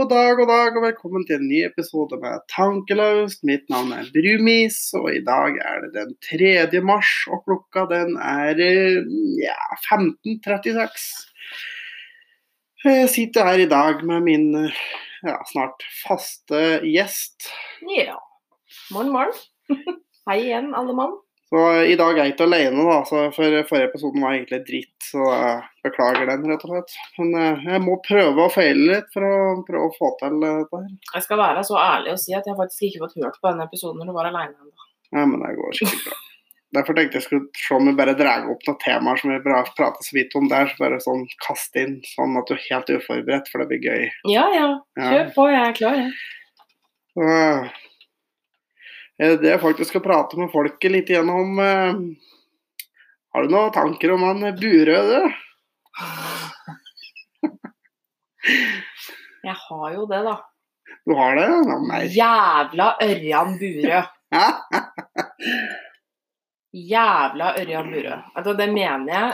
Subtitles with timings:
[0.00, 3.42] God dag, og dag, og velkommen til en ny episode med Tankelaust.
[3.44, 6.80] Mitt navn er Brumis, og i dag er det den 3.
[6.88, 9.10] mars, og klokka den er eh,
[9.42, 9.58] ja,
[9.90, 11.04] 15.36.
[12.86, 14.80] Jeg sitter her i dag med min eh,
[15.28, 17.50] ja, snart faste gjest.
[17.92, 18.16] Ja.
[18.96, 19.36] Morgen, morgen.
[20.30, 21.18] Hei igjen, alle mann.
[21.50, 24.92] Så i dag er jeg ikke alene, da, så for forrige episoden var egentlig dritt,
[25.02, 25.56] så jeg
[25.88, 26.92] beklager den, rett og slett.
[27.18, 29.34] Men eh, jeg må prøve og feile litt for å
[29.66, 30.92] prøve å få til eh, dette her.
[31.16, 33.66] Jeg skal være så ærlig og si at jeg faktisk ikke fått hørt på denne
[33.66, 34.86] episoden når du var alene ennå.
[35.10, 36.20] Ja, men det går sikkert bra.
[36.78, 40.04] Derfor tenkte jeg skulle se om vi bare drar opp noen temaer som vi prater
[40.06, 40.68] så vidt om der.
[40.70, 44.04] Så bare sånn kaste inn sånn at du er helt uforberedt, for det blir gøy.
[44.30, 45.08] Ja ja, Ja.
[45.10, 46.12] kjør på, jeg er klar, jeg.
[47.10, 47.80] Så, eh,
[49.20, 51.98] det jeg faktisk skal prate med folket litt igjennom eh,
[53.34, 55.20] Har du noen tanker om han Burøe, du?
[59.44, 60.36] Jeg har jo det, da.
[61.08, 61.46] Du har det?
[61.48, 62.00] Ja, nei.
[62.14, 64.02] Jævla Ørjan Burøe.
[66.92, 68.18] Jævla Ørjan Burøe.
[68.34, 69.30] Altså, det mener jeg.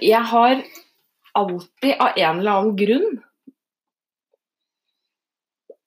[0.00, 0.62] Jeg har
[1.32, 3.22] alltid av en eller annen grunn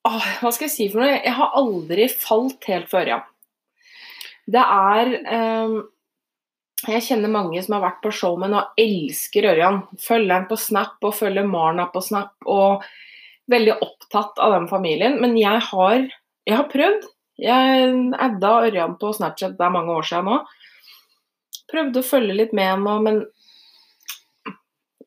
[0.05, 1.17] Åh, Hva skal jeg si for noe?
[1.17, 3.25] Jeg har aldri falt helt for Ørjan.
[4.45, 5.77] Det er ehm,
[6.85, 9.81] Jeg kjenner mange som har vært på Showman og elsker Ørjan.
[10.01, 12.85] Følger han på Snap og følger Marna på Snap og
[13.49, 15.17] veldig opptatt av den familien.
[15.21, 16.05] Men jeg har,
[16.45, 17.07] jeg har prøvd.
[17.41, 20.37] Jeg adda Ørjan på Snapchat, det er mange år siden nå.
[21.71, 23.17] Prøvde å følge litt med nå, men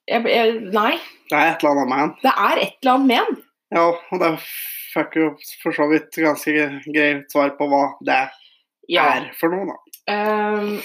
[0.09, 0.97] jeg, jeg, Nei.
[1.31, 2.13] Det er et eller annet med han.
[2.25, 3.39] Det er et eller annet med han.
[3.77, 4.33] Ja, og det
[4.95, 8.23] fikk jo for så vidt ganske greit svar på hva det
[8.99, 9.79] er for noe, da.
[10.09, 10.79] Um,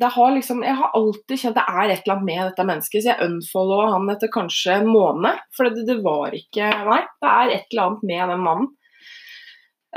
[0.00, 3.02] det har liksom, jeg har alltid kjent det er et eller annet med dette mennesket,
[3.02, 5.44] så jeg unfollowa han etter kanskje en måned.
[5.56, 8.72] For det, det var ikke Nei, det er et eller annet med den mannen.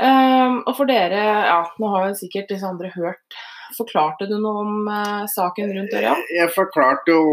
[0.00, 3.34] Um, og for dere, ja, nå har jo sikkert disse andre hørt
[3.76, 6.22] Forklarte du noe om uh, saken rundt Ørjan?
[6.32, 7.26] Jeg forklarte jo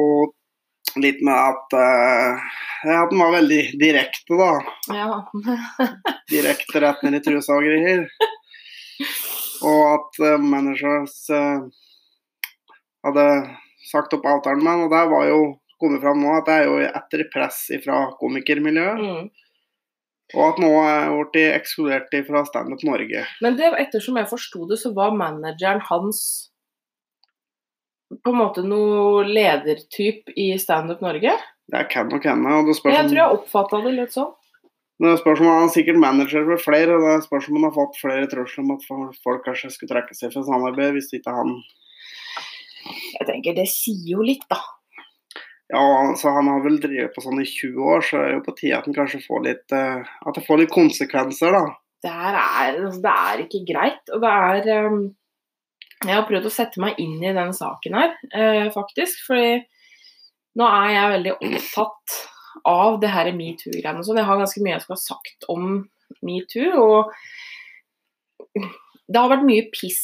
[0.95, 2.47] litt med at, uh,
[2.93, 4.51] at den var veldig direkte, da.
[4.95, 5.09] Ja.
[6.33, 8.07] Direkte rett ned i trusa og greier.
[9.67, 11.65] Og at uh, managers uh,
[13.07, 13.27] hadde
[13.87, 15.41] sagt opp avtalen med ham, og det var jo
[15.81, 19.03] kommet fram nå at det er jo etter press fra komikermiljøet.
[19.03, 19.27] Mm.
[20.35, 23.23] Og at nå er blitt ekskludert fra Standup Norge.
[23.43, 26.46] Men det, ettersom jeg forsto det, så var manageren hans
[28.23, 31.33] på en måte noe ledertyp i Standup Norge?
[31.67, 32.53] Det kan nok hende.
[32.55, 34.31] og det spørs Jeg tror jeg oppfatta det litt sånn.
[34.97, 37.75] Det spørs om han er sikkert manager for flere, og det spørs om han har
[37.75, 41.53] fått flere trusler om at folk kanskje skulle trekke seg fra samarbeid hvis ikke han
[42.87, 44.57] Jeg tenker det sier jo litt, da.
[45.67, 45.83] Ja,
[46.17, 48.55] så han har vel drevet på sånn i 20 år, så er det jo på
[48.57, 51.65] tide at han kanskje får litt eh, At det får litt konsekvenser, da.
[52.05, 54.03] Det her er, altså, det er ikke greit.
[54.15, 55.01] Og det er ehm,
[56.05, 59.23] Jeg har prøvd å sette meg inn i den saken her, eh, faktisk.
[59.25, 59.63] Fordi
[60.57, 62.17] nå er jeg veldig opptatt
[62.67, 64.03] av det her metoo-greiene.
[64.05, 64.15] Så.
[64.17, 65.89] Jeg har ganske mye jeg skal ha sagt om
[66.25, 66.83] metoo.
[66.83, 67.11] Og
[69.07, 70.03] det har vært mye piss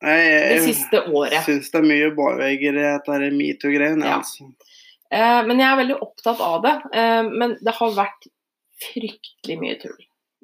[0.00, 1.40] det Jeg, siste året.
[1.46, 4.04] syns det er mye bårvegger i dette metoo-greiene.
[4.04, 4.18] Ja.
[4.20, 4.50] Altså.
[5.10, 6.74] Eh, men jeg er veldig opptatt av det.
[6.92, 8.28] Eh, men det har vært
[8.82, 9.96] fryktelig mye tull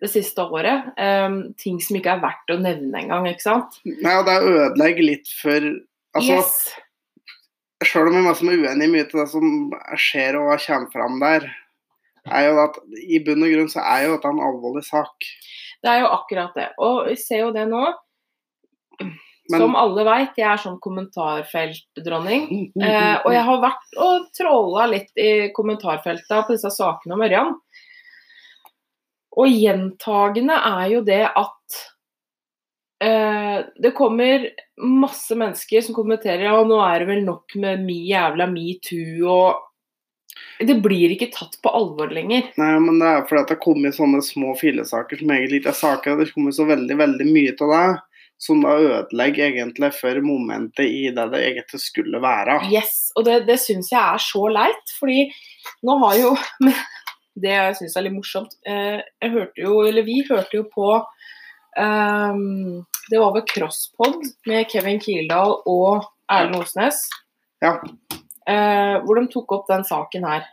[0.03, 0.91] det siste året.
[0.99, 3.79] Um, ting som ikke er verdt å nevne engang, ikke sant?
[3.87, 5.73] Nei, og det ødelegger litt for
[6.13, 6.57] Altså, yes.
[7.89, 9.47] Sjøl om jeg er uenig i mye av det som
[9.97, 11.47] skjer og kommer fram der,
[12.29, 15.31] er jo at i bunn og grunn så er jo dette en alvorlig sak.
[15.83, 16.69] Det er jo akkurat det.
[16.85, 17.81] Og vi ser jo det nå.
[19.51, 22.45] Men- Som alle veit, jeg er sånn kommentarfeltdronning.
[22.79, 27.57] Eh, og jeg har vært og tråla litt i kommentarfelta på disse sakene om Ørjan.
[29.41, 31.79] Og gjentagende er jo det at
[33.05, 34.49] eh, det kommer
[34.83, 39.69] masse mennesker som kommenterer at nå er det vel nok med mi jævla metoo og
[40.63, 42.47] Det blir ikke tatt på alvor lenger.
[42.61, 45.81] Nei, men det er fordi det har kommet sånne små fillesaker som egentlig ikke er
[45.81, 46.17] saker.
[46.21, 47.87] Det kommer så veldig, veldig mye av det
[48.43, 52.59] som da ødelegger egentlig for momentet i det det egentlig skulle være.
[52.73, 55.29] Yes, og det, det syns jeg er så leit, fordi
[55.87, 56.33] nå har jo
[57.33, 60.89] Det jeg syns er litt morsomt eh, Jeg hørte jo, eller vi hørte jo på
[61.01, 64.19] um, Det var ved Crosspod
[64.51, 67.07] med Kevin Kildahl og Erlend Osnes.
[67.63, 67.77] Ja.
[68.49, 70.47] eh, hvor de tok opp den saken her.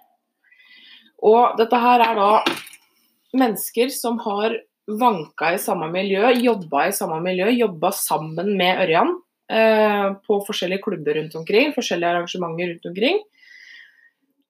[1.26, 2.32] Og dette her er da
[3.40, 4.56] mennesker som har
[4.90, 10.84] vanka i samme miljø, jobba i samme miljø, jobba sammen med Ørjan uh, på forskjellige
[10.86, 13.20] klubber rundt omkring, forskjellige arrangementer rundt omkring.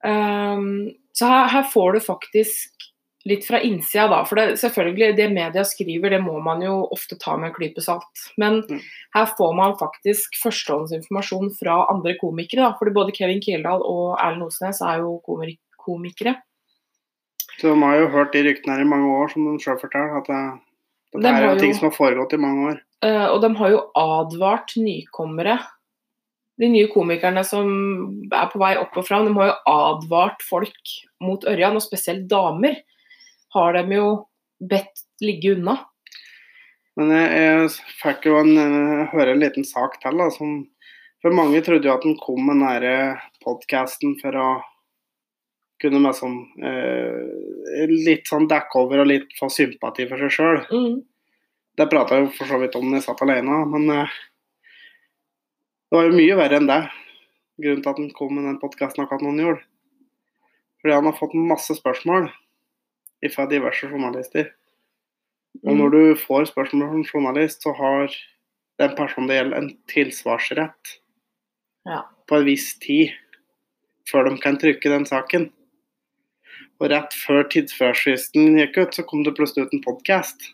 [0.06, 2.86] Ehm, Så her, her får du faktisk
[3.28, 4.24] litt fra innsida, da.
[4.26, 7.82] For det, selvfølgelig, det media skriver, det må man jo ofte ta med en klype
[7.84, 8.22] salt.
[8.38, 8.80] Men Mm.
[9.16, 12.64] her får man faktisk førstehåndsinformasjon fra andre komikere.
[12.64, 12.76] da.
[12.80, 16.36] Fordi både Kevin Kildahl og Erlend Osnes er jo komik komikere.
[17.60, 20.16] Så de har jo hørt de ryktene her i mange år, som de sjøl forteller.
[20.22, 20.62] At det,
[21.14, 22.80] De det er jo ting som har foregått i mange år.
[23.04, 25.60] Eh, og de har jo advart nykommere.
[26.60, 27.70] De nye komikerne som
[28.36, 32.28] er på vei opp og fram, de har jo advart folk mot Ørjan, og spesielt
[32.32, 32.82] damer
[33.56, 34.10] har de jo
[34.60, 35.78] bedt ligge unna.
[37.00, 37.70] Men jeg, jeg
[38.02, 40.20] fikk jo en, eh, høre en liten sak til.
[40.20, 40.58] Da, som,
[41.24, 43.16] for mange trodde jo at den kom med den
[43.46, 44.50] podkasten for å
[45.80, 50.60] kunne med sånn, eh, litt sånn dekke over og litt få sympati for seg sjøl.
[50.76, 50.98] Mm.
[51.80, 54.18] Det prata jeg jo for så vidt om da jeg satt alene, men eh,
[55.90, 56.82] det var jo mye verre enn det.
[57.60, 59.64] Grunnen til at han kom med den podkasten akkurat han gjorde.
[60.80, 62.30] Fordi han har fått masse spørsmål
[63.34, 64.54] fra diverse journalister.
[65.66, 68.14] Og når du får spørsmål en journalist, så har
[68.80, 71.00] den personen det gjelder, en tilsvarsrett
[71.86, 72.04] Ja.
[72.28, 73.10] på en viss tid
[74.08, 75.50] før de kan trykke den saken.
[76.80, 80.54] Og rett før tidsfristen gikk ut, så kom det plutselig ut en podkast.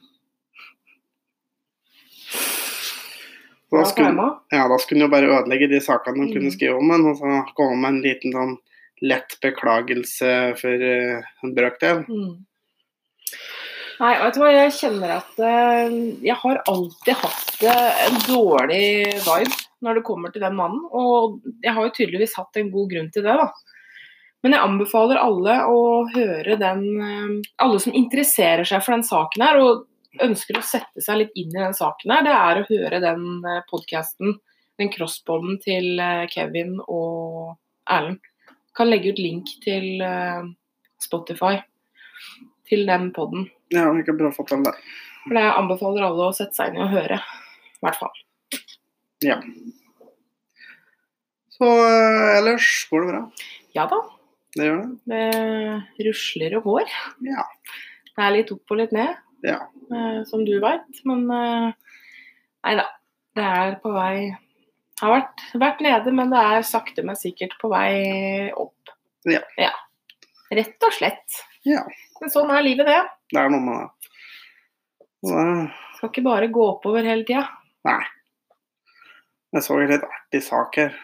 [3.75, 6.55] Da skulle, ja, da skulle han jo bare ødelegge de sakene de kunne Mm.
[6.55, 8.57] skrive om men og så komme med en liten sånn
[9.03, 12.03] lett beklagelse for uh, en brøkdel.
[12.07, 12.45] Mm.
[13.99, 18.87] Nei, vet du hva, jeg kjenner at uh, jeg har alltid hatt uh, en dårlig
[19.23, 20.81] vibe når det kommer til den mannen.
[20.91, 23.51] Og jeg har jo tydeligvis hatt en god grunn til det, da.
[24.43, 25.77] Men jeg anbefaler alle å
[26.13, 26.81] høre den
[27.57, 29.85] Alle som interesserer seg for den saken her, og
[30.23, 33.25] ønsker å sette seg litt inn i den saken her, det er å høre den
[33.69, 34.37] podkasten,
[34.79, 37.55] den crossbonden til eh, Kevin og
[37.91, 38.19] Erlend.
[38.75, 40.43] Kan legge ut link til eh,
[41.01, 41.57] Spotify
[42.67, 43.47] til den poden.
[43.73, 44.73] Ja, vi kan prøve å få til det.
[45.25, 47.17] For jeg anbefaler alle å sette seg inn i og høre.
[47.79, 48.19] I hvert fall.
[49.25, 49.39] Ja.
[51.55, 53.21] Så eh, ellers går det bra.
[53.75, 54.01] Ja da,
[54.55, 55.19] Det gjør det.
[55.99, 56.91] det rusler og går.
[57.27, 57.47] Ja.
[58.15, 59.15] Det er litt opp og litt ned,
[59.45, 59.59] ja.
[59.93, 61.01] eh, som du veit.
[61.07, 61.71] Men eh,
[62.65, 62.89] nei da.
[63.35, 64.29] Det er på vei
[65.01, 68.93] Har vært, vært nede, men det er sakte, men sikkert på vei opp.
[69.27, 69.73] Ja.
[70.55, 71.41] Rett og slett.
[71.67, 71.81] Ja.
[72.21, 73.01] Men sånn er livet, det.
[73.33, 74.11] Det er noe med det.
[75.25, 75.43] Det
[75.97, 77.43] Skal ikke bare gå oppover hele tida.
[77.89, 78.03] Nei.
[79.55, 80.95] Jeg så en litt artig sak her.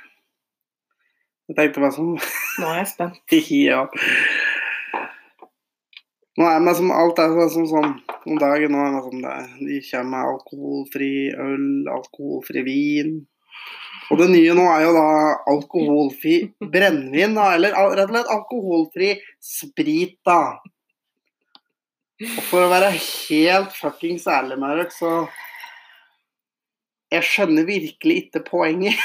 [1.51, 3.35] Jeg tenkte meg som Nå er jeg spent.
[3.67, 3.83] Ja.
[6.39, 7.95] Nå er meg som alt er sånn, sånn
[8.25, 13.13] om dagen nå Liksom det De kommer med alkoholfri øl, alkoholfri vin.
[14.12, 15.07] Og det nye nå er jo da
[15.51, 17.53] alkoholfri brennevin, da.
[17.56, 20.59] Eller rett og slett alkoholfri sprit, da.
[22.21, 25.13] Og for å være helt fuckings ærlig med dere, så
[27.12, 29.00] Jeg skjønner virkelig ikke poenget.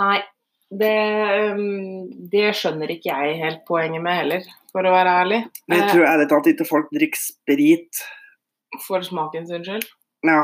[0.00, 0.22] Nei,
[0.80, 0.96] det,
[1.54, 5.40] um, det skjønner ikke jeg helt poenget med heller, for å være ærlig.
[5.70, 8.02] Men jeg tror ærlig talt ikke folk drikker sprit.
[8.74, 9.86] Eh, For smakens unnskyld.
[10.26, 10.42] Ja.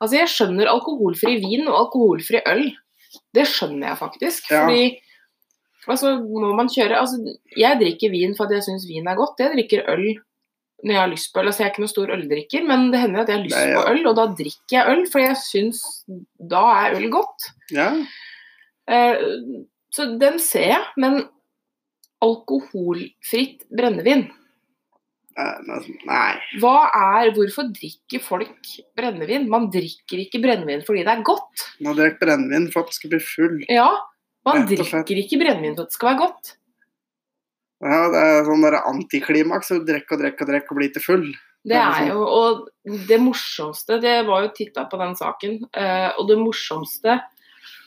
[0.00, 2.66] Altså, jeg skjønner alkoholfri vin og alkoholfri øl.
[3.36, 4.50] Det skjønner jeg faktisk.
[4.52, 4.66] Ja.
[4.66, 4.98] Fordi
[5.88, 7.20] altså, må man kjøre Altså,
[7.56, 9.40] jeg drikker vin for at jeg syns vin er godt.
[9.40, 10.06] Jeg drikker øl
[10.84, 11.48] når jeg har lyst på øl.
[11.48, 13.68] Altså, jeg er ikke noen stor øldrikker, men det hender at jeg har lyst Nei,
[13.70, 13.78] ja.
[13.80, 15.80] på øl, og da drikker jeg øl, for jeg syns
[16.52, 17.52] da er øl godt.
[17.72, 17.90] ja.
[18.90, 19.22] Eh,
[19.94, 21.22] så den ser jeg, men
[22.24, 24.28] alkoholfritt brennevin
[25.36, 25.56] Eh,
[26.08, 26.36] Nei.
[26.62, 29.48] Hva er, Hvorfor drikker folk brennevin?
[29.52, 31.66] Man drikker ikke brennevin fordi det er godt.
[31.84, 33.58] Man drikker brennevin for at det skal bli full.
[33.68, 33.90] Ja,
[34.48, 36.54] man drikker ikke brennevin for at det skal være godt.
[37.84, 39.74] Ja, det er sånn der antiklimaks.
[39.76, 41.28] Du drikker og drikker og drikker og blir ikke full.
[41.66, 42.10] Det er sånn.
[42.14, 47.18] jo, og det morsomste Det var jo titta på den saken, eh, og det morsomste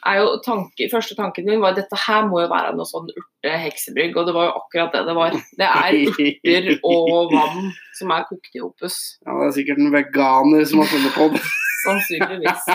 [0.08, 3.10] er jo tanke, Første tanken min var at dette her må jo være noe sånn
[3.12, 5.38] urte-heksebrygg, og det var jo akkurat det det var.
[5.60, 9.00] Det er urter og vann som er kokt i opus.
[9.26, 11.42] Ja, det er sikkert en veganer som har funnet på det.
[11.86, 12.70] Sannsynligvis.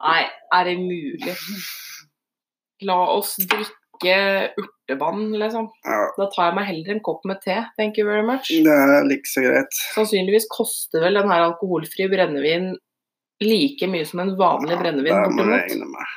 [0.00, 0.22] Nei,
[0.56, 1.36] er det mulig?
[2.88, 4.14] La oss drikke
[4.56, 5.66] urtevann, liksom.
[5.84, 7.58] Ja, Da tar jeg meg heller en kopp med te.
[7.76, 8.48] Thank you very much.
[8.48, 9.80] det er like så greit.
[9.96, 12.72] Sannsynligvis koster vel den her alkoholfri brennevin
[13.44, 15.14] like mye som en vanlig brennevin.
[15.14, 16.16] det må jeg regne med.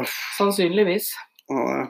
[0.00, 0.14] Uff.
[0.38, 1.10] Sannsynligvis.
[1.52, 1.88] Ja.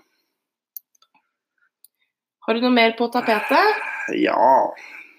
[2.47, 3.83] Har du noe mer på tapetet?
[4.19, 4.73] Ja,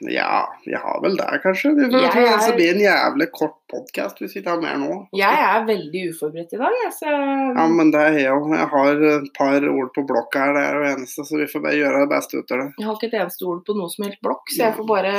[0.04, 1.70] Ja, vi har vel det, kanskje.
[1.78, 4.98] Det, er- blir en jævlig kort podkast hvis vi tar mer nå.
[5.16, 7.08] Jeg er veldig uforberedt i dag, jeg, så
[7.56, 8.42] Ja, men det er jeg jo.
[8.52, 11.64] Jeg har et par ord på blokka her, det er det eneste, så vi får
[11.64, 12.68] bare gjøre det beste ut av det.
[12.82, 15.16] jeg har ikke et eneste ord på noe som helst blokk, så jeg får bare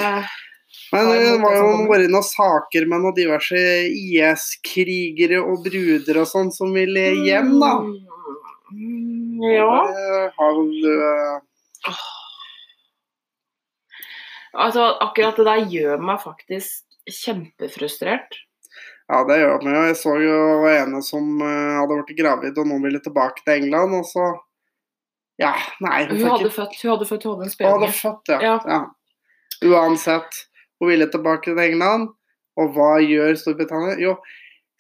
[0.95, 6.53] Men det var jo vært noen saker med noen diverse IS-krigere og bruder og sånn
[6.55, 7.73] som ville hjem, da.
[8.75, 9.71] Mm, Ja.
[10.37, 11.95] Har vel eh,
[14.55, 18.37] Altså, akkurat det der gjør meg faktisk kjempefrustrert.
[19.11, 19.73] Ja, det gjør det.
[19.75, 20.37] Jeg så jo
[20.71, 24.31] ene som eh, hadde blitt gravid og nå ville tilbake til England, og så
[25.43, 25.51] Ja,
[25.83, 28.39] nei Hun hun hadde født, hun hadde født, Hun hadde født, ja.
[28.41, 28.55] Ja.
[28.71, 28.81] ja.
[29.67, 30.45] Uansett,
[30.81, 32.11] hun ville tilbake til England.
[32.61, 33.97] Og hva gjør Storbritannia?
[33.99, 34.15] Jo,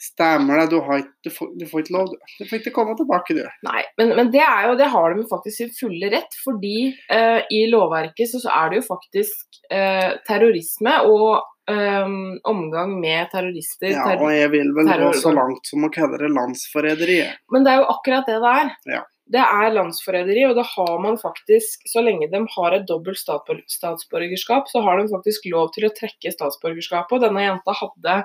[0.00, 2.12] stemmer det, du, har ikke, du, får, du får ikke lov.
[2.12, 2.44] du.
[2.50, 3.42] Får ikke komme tilbake, du.
[3.66, 6.76] Nei, men, men det jo, det har de faktisk sin fulle rett, fordi
[7.10, 13.30] uh, i lovverket så, så er det jo faktisk uh, terrorisme og um, omgang med
[13.32, 13.94] terrorister.
[13.94, 17.18] Ja, og jeg vil vel gå så langt som å kalle det landsforræderi.
[17.54, 18.72] Men det er jo akkurat det det er.
[18.98, 19.02] Ja.
[19.32, 24.68] Det er landsforræderi, og det har man faktisk Så lenge de har et dobbelt statsborgerskap,
[24.68, 27.16] så har de faktisk lov til å trekke statsborgerskapet.
[27.16, 28.18] Og denne jenta hadde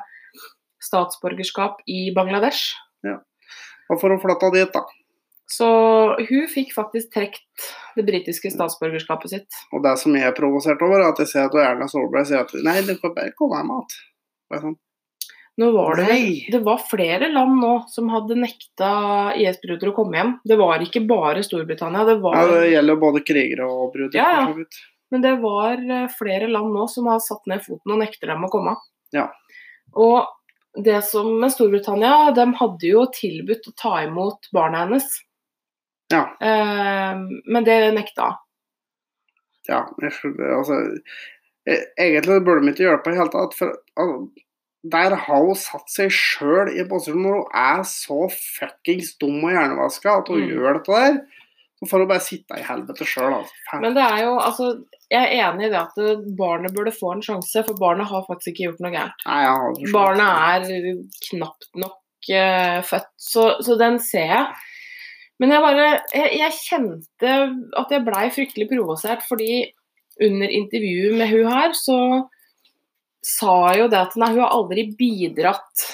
[0.83, 2.75] statsborgerskap i Bangladesh.
[3.07, 3.19] Ja.
[3.89, 4.83] Og for å flytte dit, da.
[5.49, 5.67] Så
[6.29, 9.61] hun fikk faktisk trukket det britiske statsborgerskapet sitt.
[9.73, 12.43] Og det som jeg er provosert over, er at jeg ser at Erna Solberg sier
[12.43, 13.97] at nei, du kan bare komme hjem igjen.
[14.61, 14.77] Sånn,
[15.71, 18.89] var det, det var flere land nå som hadde nekta
[19.35, 20.33] IS-brudere å komme hjem.
[20.47, 24.15] Det var ikke bare Storbritannia, det Ja, det gjelder både krigere og bruder.
[24.15, 24.65] Ja, ja.
[25.11, 28.45] men det var eh, flere land nå som har satt ned foten og nekter dem
[28.47, 28.77] å komme.
[29.15, 29.27] Ja.
[29.99, 30.29] Og
[30.79, 35.09] det som med Storbritannia, de hadde jo tilbudt å ta imot barna hennes,
[36.13, 36.23] Ja.
[36.39, 38.35] eh, men det nekta.
[39.67, 40.77] Ja, jeg skjønner, altså
[41.67, 43.57] eh, Egentlig burde de ikke det på i hele tatt.
[43.57, 43.75] For
[44.83, 49.41] der har hun satt seg sjøl i en posisjon når hun er så fuckings dum
[49.43, 50.49] og hjernevaska at hun Mm.
[50.53, 51.17] gjør dette der.
[51.79, 53.79] Så får hun bare sitte i helvete sjøl, altså.
[53.81, 54.65] Men det er jo, altså,
[55.11, 58.25] jeg er enig i det at eh, barnet burde få en sjanse, for barnet har
[58.27, 59.23] faktisk ikke gjort noe gærent.
[59.93, 60.97] Barnet er
[61.29, 61.95] knapt nok
[62.35, 64.45] uh, født, så, så den ser jeg.
[65.39, 67.35] Men jeg bare jeg, jeg kjente
[67.79, 69.71] at jeg blei fryktelig provosert, fordi
[70.19, 71.95] under intervjuet med hun her, så
[73.25, 75.85] sa jo det at nei, hun har aldri bidratt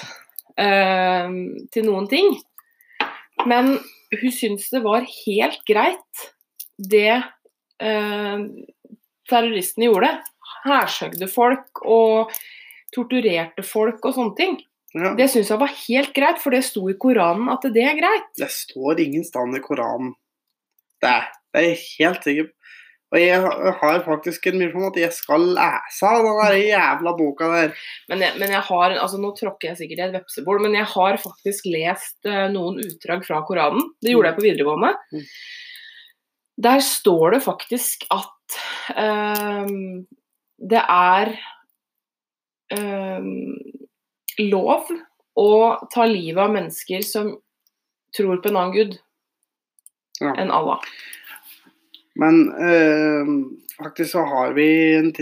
[0.60, 1.32] eh,
[1.74, 2.36] til noen ting.
[3.46, 3.76] Men
[4.14, 6.26] hun syntes det var helt greit,
[6.78, 7.18] det
[7.82, 8.46] eh,
[9.30, 10.12] terroristene gjorde.
[10.66, 12.32] Hærsøkte folk og
[12.94, 14.56] torturerte folk og sånne ting.
[14.96, 17.98] Ja, Det syns jeg var helt greit, for det sto i Koranen at det er
[17.98, 18.30] greit.
[18.38, 20.14] det står ingen stand i Koranen.
[21.02, 21.18] Det,
[21.52, 22.48] det er jeg helt sikker.
[23.14, 27.74] Og jeg har- faktisk en misjon at jeg skal lese den der jævla boka der.
[28.08, 30.84] Men jeg, men jeg har, altså Nå tråkker jeg sikkert i et vepsebol, men jeg
[30.90, 33.92] har faktisk lest uh, noen utdrag fra Koranen.
[34.02, 34.92] Det gjorde jeg på videregående.
[35.14, 35.22] Mm.
[36.66, 38.58] Der står det faktisk at
[38.96, 39.66] uh,
[40.58, 41.32] det er
[42.74, 43.22] uh,
[44.50, 44.90] lov
[45.36, 45.50] å
[45.92, 47.36] ta livet av mennesker som
[48.16, 48.98] tror på en annen gud
[50.18, 50.30] Ja.
[50.40, 50.80] enn Allah.
[52.16, 53.30] Men øh,
[53.76, 55.12] faktisk så har vi, en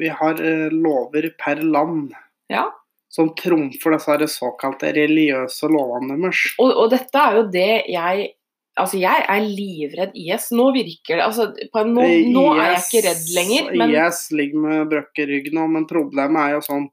[0.00, 2.14] vi har eh, lover per land
[2.52, 2.68] Ja.
[3.10, 6.44] som trumfer disse såkalte religiøse lovene deres.
[6.62, 8.32] Og, og dette er jo det jeg
[8.76, 10.50] Altså, jeg er livredd IS.
[10.52, 12.02] Nå virker det altså, på en, nå,
[12.34, 16.42] nå er jeg ikke redd lenger, men IS ligger med brøkket rygg nå, men problemet
[16.42, 16.84] er jo sånn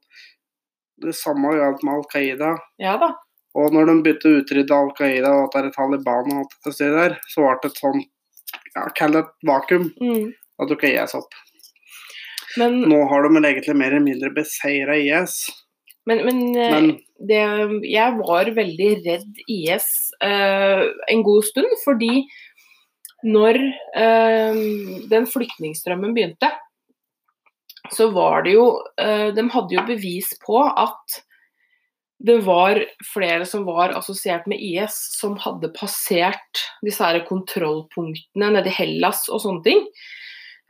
[1.04, 2.54] Det samme gjaldt med Al Qaida.
[2.80, 3.10] Ja da.
[3.60, 6.72] Og når de begynte å utrydde Al Qaida og at det er Taliban og alt
[6.72, 8.00] stedet der, så ble det et sånn
[8.74, 9.90] ja, Kall det et vakuum.
[10.00, 10.32] Mm.
[10.58, 11.34] Da dukka IS opp.
[12.60, 15.48] Men, Nå har de vel egentlig mer eller mindre beseira IS.
[16.06, 17.40] men, men, eh, Men det,
[17.88, 19.88] jeg var veldig redd IS
[20.22, 22.26] eh, en god stund, fordi
[23.24, 23.58] når
[23.96, 24.58] eh,
[25.10, 26.50] den flyktningstrømmen begynte,
[27.92, 28.66] så var det jo
[29.00, 31.18] eh, De hadde jo bevis på at
[32.24, 32.78] det var
[33.12, 39.26] flere som var assosiert med IS, som hadde passert disse her kontrollpunktene nede i Hellas
[39.28, 39.82] og sånne ting.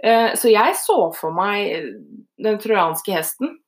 [0.02, 1.92] Eh, Så jeg så for meg
[2.42, 3.58] den trojanske hesten.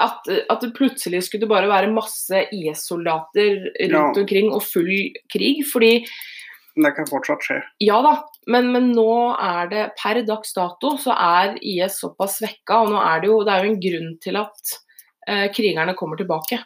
[0.00, 4.22] At, at det plutselig skulle bare være masse IS-soldater rundt Ja.
[4.22, 4.88] omkring og full
[5.28, 5.60] krig.
[5.68, 6.06] Fordi
[6.80, 7.58] det kan fortsatt skje.
[7.84, 8.14] ja da,
[8.48, 13.02] men, men nå er det per dags dato så er IS såpass svekka, og nå
[13.02, 14.72] er det jo, det er jo en grunn til at
[15.28, 16.62] eh, krigerne kommer tilbake.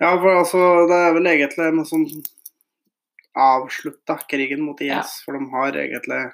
[0.00, 2.06] Ja, for altså, det er vel egentlig en sånn
[3.36, 5.02] avslutta krigen mot IS, Ja.
[5.24, 6.32] for de har egentlig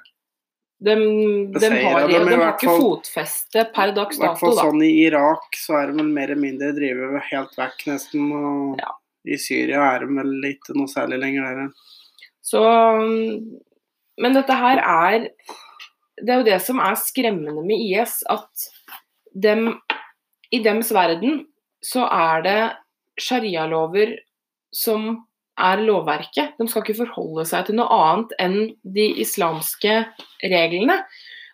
[0.79, 4.65] De, de har, de, de har ikke fotfeste per dags I hvert dato, fall da.
[4.67, 8.27] sånn i Irak så er de vel mer eller mindre drevet helt vekk, nesten.
[8.31, 8.91] Og Ja.
[9.25, 11.71] i Syria er de vel ikke noe særlig lenger der.
[12.45, 13.57] Så mm,
[14.19, 15.29] Men dette her er
[16.17, 18.49] Det er jo det som er skremmende med IS, at
[19.35, 19.79] dem,
[20.51, 21.45] i dems verden
[21.83, 22.59] så er det
[23.19, 24.15] sharialover
[24.73, 25.09] som
[25.57, 26.53] er lovverket.
[26.59, 29.95] De skal ikke forholde seg til noe annet enn de islamske
[30.43, 30.99] reglene.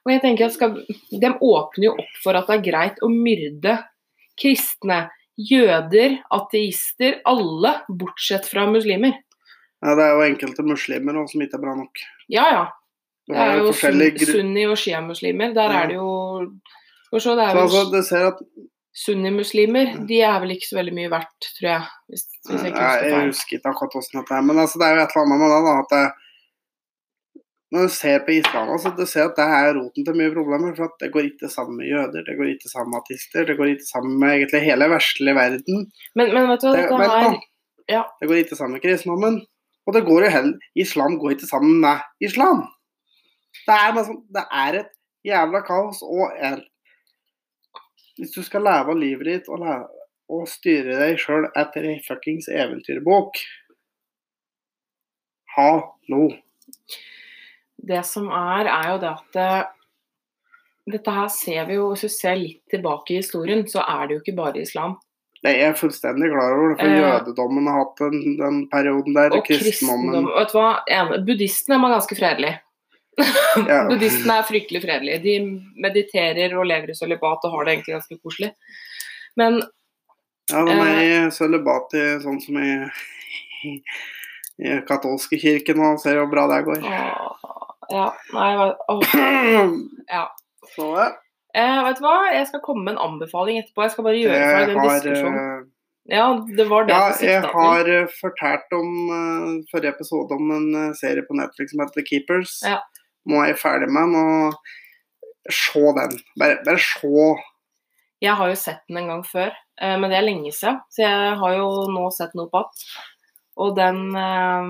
[0.04, 0.74] Og jeg tenker at skal,
[1.12, 3.78] De åpner jo opp for at det er greit å myrde
[4.40, 5.06] kristne,
[5.40, 9.16] jøder, ateister, alle bortsett fra muslimer.
[9.84, 12.04] Ja, det er jo enkelte muslimer også, som ikke er bra nok.
[12.32, 12.66] Ja, ja.
[13.28, 15.54] Det Det er jo sunni- og sjiamuslimer.
[15.56, 15.84] Der Ja.
[15.84, 16.60] er det jo
[17.08, 18.40] Skal vi se, det er Så altså, du ser at
[18.94, 19.96] sunnimuslimer.
[20.10, 21.86] De er vel ikke så veldig mye verdt, tror jeg.
[22.12, 24.94] Hvis, hvis jeg husker jeg husker ikke akkurat hvordan dette er, men altså, det er
[24.94, 26.04] jo et eller annet med det, da, at det,
[27.74, 30.76] når du ser på islam, altså, du ser at det er roten til mye problemer.
[30.78, 33.58] for at Det går ikke sammen med jøder, det går ikke sammen med ateister, det
[33.58, 35.88] går ikke sammen med egentlig hele vestlige verden.
[36.14, 37.42] Men, men vet du hva, Det, dette her
[37.90, 38.04] ja.
[38.20, 39.42] Det går ikke sammen med kristendommen.
[39.88, 42.62] Og det går jo heller Islam går ikke sammen med islam.
[43.68, 44.94] Det er, liksom, det er et
[45.28, 46.00] jævla kaos.
[46.02, 46.62] Og er,
[48.20, 49.88] hvis du skal leve livet ditt og, leve,
[50.30, 53.40] og styre deg sjøl etter ei fuckings eventyrbok
[55.56, 56.28] Hallo.
[57.78, 59.64] Det som er, er jo det at eh,
[60.96, 64.16] dette her ser vi jo, Hvis du ser litt tilbake i historien, så er det
[64.18, 64.96] jo ikke bare islam.
[65.44, 66.98] Det er jeg fullstendig klar over, for Eh.
[67.04, 69.36] jødedommen har hatt den, den perioden der.
[69.36, 70.10] Og kristendommen.
[70.10, 70.70] kristendommen Vet du hva?
[70.88, 72.60] En- Buddhistene var ganske fredelige.
[73.70, 73.84] ja.
[73.90, 75.22] Buddhistene er fryktelig fredelige.
[75.24, 75.34] De
[75.86, 78.52] mediterer og lever i sølibat og har det egentlig ganske koselig.
[79.40, 79.62] Men
[80.52, 81.04] ja, de er Eh.
[81.28, 82.72] i sølibat i sånn som i,
[83.70, 83.76] i,
[84.66, 86.84] i katolske kirken og ser hvor bra det går.
[87.94, 88.50] Ja, nei
[88.92, 89.68] okay.
[90.16, 90.26] Ja.
[90.74, 91.10] Så det.
[91.54, 92.16] Eh, vet du hva?
[92.34, 93.84] Jeg skal komme med en anbefaling etterpå.
[93.86, 95.38] Jeg skal bare gjøre ferdig den har, diskusjonen.
[95.38, 95.70] eh,
[96.12, 96.24] Ja,
[96.58, 100.90] det var det ja, jeg har eh, fortalt om uh, forrige episode om en eh,
[101.00, 102.56] serie på Netflix som heter The Keepers.
[102.68, 102.80] Ja.
[103.30, 106.16] Nå er jeg ferdig med den, og se den.
[106.40, 107.26] Bare, bare se.
[108.24, 110.80] Jeg har jo sett den en gang før, eh, men det er lenge siden.
[110.92, 112.86] Så jeg har jo nå sett noe på igjen.
[113.64, 114.70] Og den eh,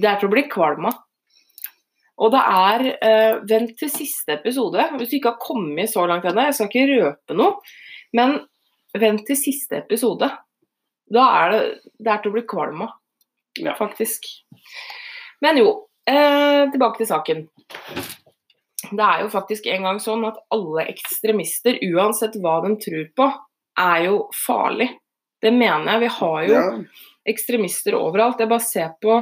[0.00, 1.02] Det er til å bli kvalm av.
[2.16, 4.86] Og det er eh, Vent til siste episode.
[4.96, 7.58] Hvis du ikke har kommet så langt ennå, jeg skal ikke røpe noe,
[8.16, 8.38] men
[8.96, 10.30] vent til siste episode.
[11.12, 11.60] Da er det
[12.00, 12.94] Det er til å bli kvalm av,
[13.60, 13.74] Ja.
[13.76, 14.24] faktisk.
[15.42, 17.44] Men jo, eh, tilbake til saken.
[18.86, 23.26] Det er jo faktisk en gang sånn at alle ekstremister, uansett hva de tror på,
[23.82, 24.90] er jo farlig.
[25.42, 26.00] Det mener jeg.
[26.06, 26.84] Vi har jo Ja.
[27.26, 28.38] ekstremister overalt.
[28.38, 29.18] Jeg bare ser på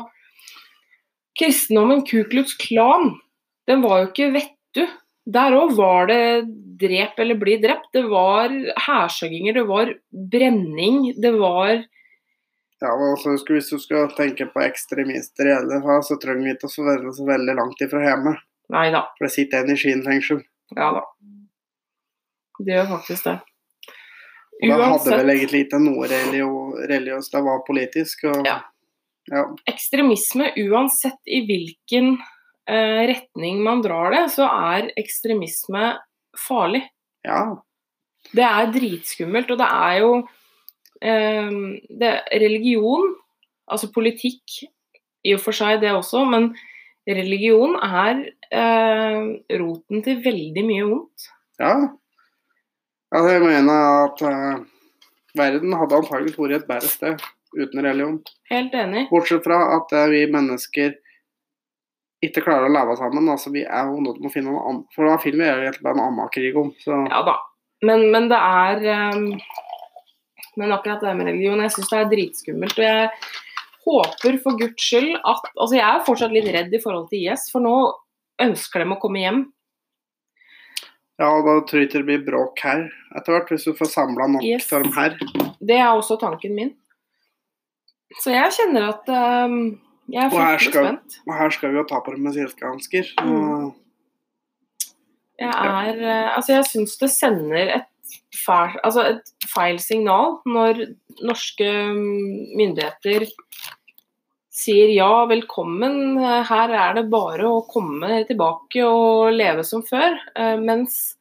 [1.38, 3.14] kristendommen, Ku Klux Klan.
[3.66, 4.86] Den var jo ikke vettu.
[5.26, 6.44] Der òg var det
[6.78, 7.88] drep eller bli drept.
[7.94, 8.48] Det var
[8.84, 11.84] hærsøginger, det var brenning, det var
[12.82, 16.68] Ja, altså, så Hvis du skal tenke på ekstremister i fall, så trenger vi ikke
[16.68, 18.34] å være så veldig langt ifra hjemme.
[18.74, 19.06] Nei da.
[19.16, 20.42] For det sitter en i skinnfengsel.
[20.74, 21.02] Ja da.
[22.58, 23.38] Det gjør faktisk det.
[24.64, 25.18] Og da hadde Uansett.
[25.18, 28.24] vel egentlig ikke noe religiøst, det var politisk.
[28.30, 28.60] Og, Ja.
[29.32, 29.44] ja.
[29.68, 32.14] ekstremisme, uansett i hvilken
[32.68, 35.98] eh, retning man drar det, så er ekstremisme
[36.48, 36.84] farlig.
[37.24, 37.56] ja.
[38.34, 40.28] Det er dritskummelt, og det er jo
[41.02, 43.10] det, Religion,
[43.68, 44.62] altså politikk
[45.24, 46.52] i og for seg det også, men
[47.08, 49.20] religion er eh,
[49.60, 51.28] roten til veldig mye vondt.
[51.60, 51.74] Ja.
[53.14, 54.64] Altså, jeg mener at eh,
[55.38, 58.20] verden hadde antageligvis vært et bedre sted uten religion.
[58.50, 59.06] Helt enig.
[59.12, 60.96] Bortsett fra at eh, vi mennesker
[62.24, 63.28] ikke klarer å leve sammen.
[63.28, 64.86] altså Vi er jo nødt til å finne noe annet.
[64.96, 66.72] For da finner vi egentlig bare en annen krig om.
[66.80, 67.38] Så Ja da.
[67.84, 69.48] Men, men det er eh,
[70.60, 72.78] Men akkurat det med religion, jeg syns det er dritskummelt.
[72.78, 73.10] Og jeg
[73.84, 77.48] håper for guds skyld at Altså, jeg er fortsatt litt redd i forhold til IS,
[77.52, 77.74] for nå
[78.44, 79.42] ønsker de å komme hjem.
[81.20, 82.80] ja, og da tror jeg ikke det blir bråk her
[83.16, 84.72] etter hvert, hvis du får samla nok Yes.
[84.72, 85.14] av dem her.
[85.60, 86.72] Det er også tanken min.
[88.22, 91.18] Så jeg kjenner at um, jeg er fryktelig spent.
[91.26, 93.12] Og her skal vi jo ta på dem med silkehansker.
[93.22, 93.70] Mm.
[95.38, 97.88] Jeg er eh, Altså, jeg syns det sender et
[98.34, 100.84] feil, altså et feil signal når
[101.24, 103.26] norske mm, myndigheter
[104.54, 110.14] sier ja, velkommen, eh, her er det bare å komme tilbake og leve som før.
[110.38, 111.16] eh, Mens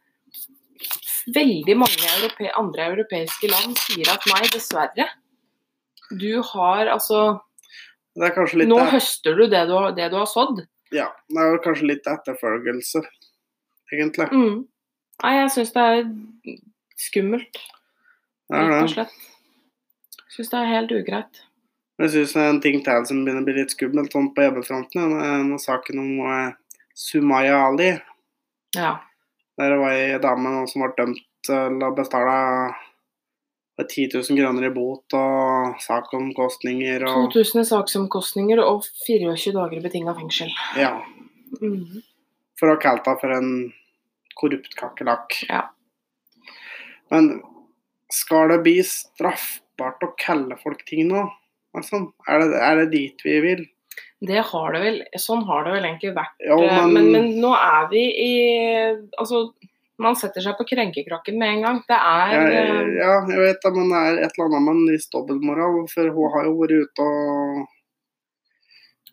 [1.34, 5.08] veldig mange europe andre europeiske land sier at nei, dessverre.
[6.12, 7.42] Du har altså
[8.14, 10.60] Nå høster du det du har, det du har sådd.
[10.94, 13.02] ja, det er kanskje litt etterfølgelse,
[13.96, 14.28] egentlig.
[14.30, 14.60] Mm.
[15.24, 16.04] Nei, jeg syns det er
[17.00, 17.60] skummelt,
[18.54, 19.18] rett og slett.
[20.34, 21.44] Syns det er helt ugreit.
[22.02, 25.36] Jeg syns en ting til som begynner å bli litt skummelt sånn på hjemmefronten, er
[25.44, 27.92] denne saken om eh, Sumaya Ali.
[28.74, 28.96] Ja.
[29.62, 32.38] Der var ei dame som ble dømt til å betale
[33.82, 39.84] 10 000 kroner i bot og saksomkostninger og 2000 i saksomkostninger og 24 dager i
[39.84, 40.52] betinga fengsel.
[40.78, 40.96] Ja.
[41.62, 42.02] Mm.
[42.58, 43.54] For å ha kalt henne for en
[44.38, 45.40] korrupt kakerlakk.
[45.50, 45.68] Ja.
[47.12, 47.42] Men
[48.14, 51.26] skal det bli straffbart å kalle folk ting nå?
[51.74, 53.64] Altså, er, det, er det dit vi vil?
[54.24, 56.36] Det har det vel, sånn har det vel egentlig vært.
[56.46, 58.34] Jo, eh, men, Men, men nå er vi i
[59.20, 59.50] Altså,
[60.02, 61.82] man setter seg på krenkekrakken med en gang.
[61.90, 64.76] Det er jeg, eh, Ja, jeg vet det, men det er et eller annet med
[64.78, 65.82] en viss dobbeltmoral.
[65.92, 67.66] For hun har jo vært ute og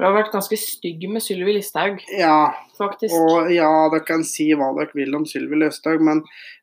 [0.01, 3.13] Vi har vært ganske stygge med Sylvi Listhaug, Ja, faktisk.
[3.13, 6.23] og ja, dere kan si hva dere vil om Sylvi Listhaug, men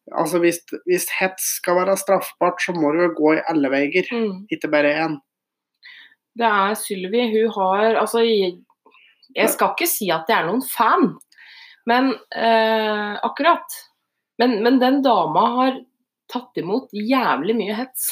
[0.09, 0.57] altså, hvis,
[0.89, 4.47] hvis hets skal være straffbart, så må det jo gå i alle veier, Mm.
[4.49, 5.19] ikke bare én.
[6.37, 7.21] Det er Sylvi.
[7.33, 8.57] Hun har Altså, jeg,
[9.35, 11.11] jeg skal ikke si at jeg er noen fan,
[11.85, 13.65] men eh, akkurat.
[14.39, 15.77] Men, men den dama har
[16.29, 18.09] tatt imot jævlig mye hets.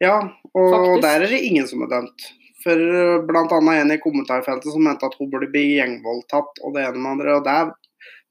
[0.00, 0.16] Ja,
[0.54, 1.02] og Faktisk.
[1.02, 2.26] der er det ingen som er dømt.
[2.64, 3.22] For bl.a.
[3.28, 7.00] blant annet en i kommentarfeltet som mente at hun burde bli gjengvoldtatt og det ene
[7.00, 7.38] med andre.
[7.38, 7.74] Og det er,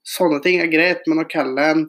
[0.04, 1.84] sånne ting er greit, men å kalle en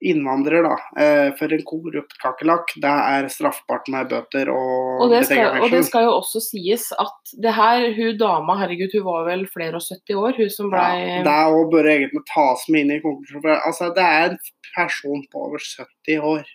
[0.00, 5.26] innvandrer da, eh, for en korrupt kakerlakk, det er straffbart med bøter og, Og det,
[5.28, 9.26] skal, og det skal jo også sies at det her, hun dama, herregud, hun var
[9.28, 12.86] vel flere og 70 år, hun som blei Ja, det også bør egentlig tas med
[12.86, 13.60] inn i konklusjonen.
[13.60, 14.40] Altså, det er en
[14.72, 16.48] person på over 70 år.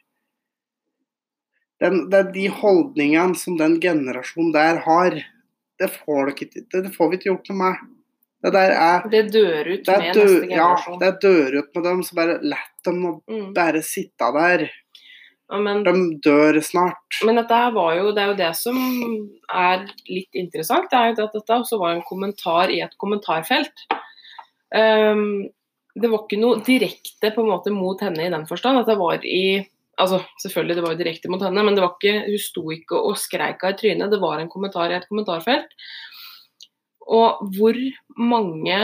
[1.84, 5.18] Den, er de holdningene som den generasjonen der har,
[5.80, 7.84] det får, ikke, det, det får vi ikke gjort noe med.
[8.46, 11.86] Det der er Det dør ut det med dø, neste ja, det dør ut med
[11.88, 13.48] dem, så bare lett dem å mm.
[13.58, 14.66] bare sitte der.
[15.50, 17.20] ja, men, De dør snart.
[17.26, 18.80] men dette var jo, det er jo det som
[19.50, 23.88] er litt interessant, det er jo at dette også var en kommentar i et kommentarfelt.
[24.76, 25.48] Um,
[25.96, 28.84] det var ikke noe direkte på en måte mot henne i den forstand.
[28.84, 29.64] at det var i
[29.98, 33.00] altså Selvfølgelig, det var jo direkte mot henne, men det var ikke, hun sto ikke
[33.00, 34.12] og skreik av i trynet.
[34.12, 35.72] Det var en kommentar i et kommentarfelt.
[37.08, 37.78] Og hvor
[38.18, 38.80] mange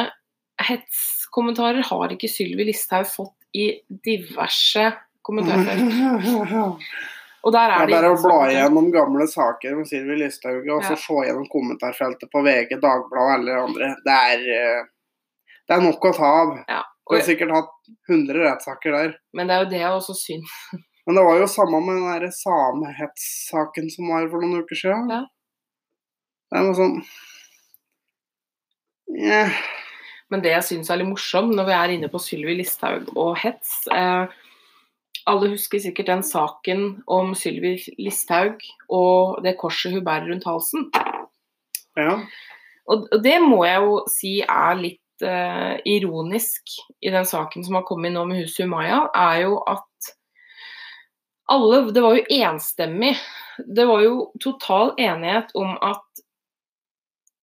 [0.62, 3.72] hetskommentarer har ikke Sylvi Listhaug fått i
[4.06, 4.92] diverse
[5.26, 6.86] kommentarfelt?
[7.42, 10.68] Og der Det er er det bare å bla gjennom gamle saker med Sylvi Listhaug
[10.70, 10.96] og så Ja.
[11.02, 13.88] se gjennom kommentarfeltet på VG, Dagbladet eller andre.
[14.06, 14.84] Det er, eh,
[15.68, 16.64] det er nok å ta av.
[16.70, 17.74] Ja, Du har sikkert hatt
[18.08, 19.16] 100 rettssaker der.
[19.34, 20.52] men det er jo det jeg også syns.
[21.06, 25.10] Men det var jo samme med den der samehetssaken som var for noen uker siden.
[25.10, 25.24] Ja.
[26.52, 26.98] Det noe sånn
[29.16, 29.56] yeah.
[30.32, 33.34] Men det jeg syns er litt morsomt når vi er inne på Sylvi Listhaug og
[33.42, 34.32] hets eh,
[35.32, 40.88] Alle husker sikkert den saken om Sylvi Listhaug og det korset hun bærer rundt halsen.
[42.00, 42.18] Ja.
[42.92, 47.78] Og og det må jeg jo si er litt eh, ironisk i den saken som
[47.78, 49.86] har kommet nå med huset Humaya, er jo at
[51.52, 53.16] alle Det var jo enstemmig.
[53.58, 56.24] Det var jo total enighet om at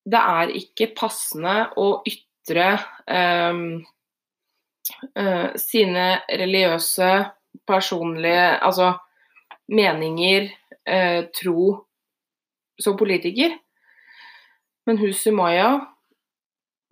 [0.08, 2.70] det er ikke passende å ytre
[3.04, 3.60] eh,
[5.12, 7.10] eh, sine religiøse,
[7.68, 8.94] personlige Altså
[9.68, 10.48] meninger,
[10.88, 11.84] eh, tro,
[12.80, 13.58] som politiker.
[14.88, 15.80] Men hun Sumaya,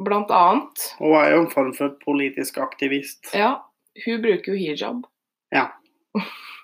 [0.04, 3.32] blant annet, Hun er jo en form for politisk aktivist.
[3.32, 3.64] ja,
[4.04, 5.06] hun bruker jo hijab.
[5.50, 5.70] Ja.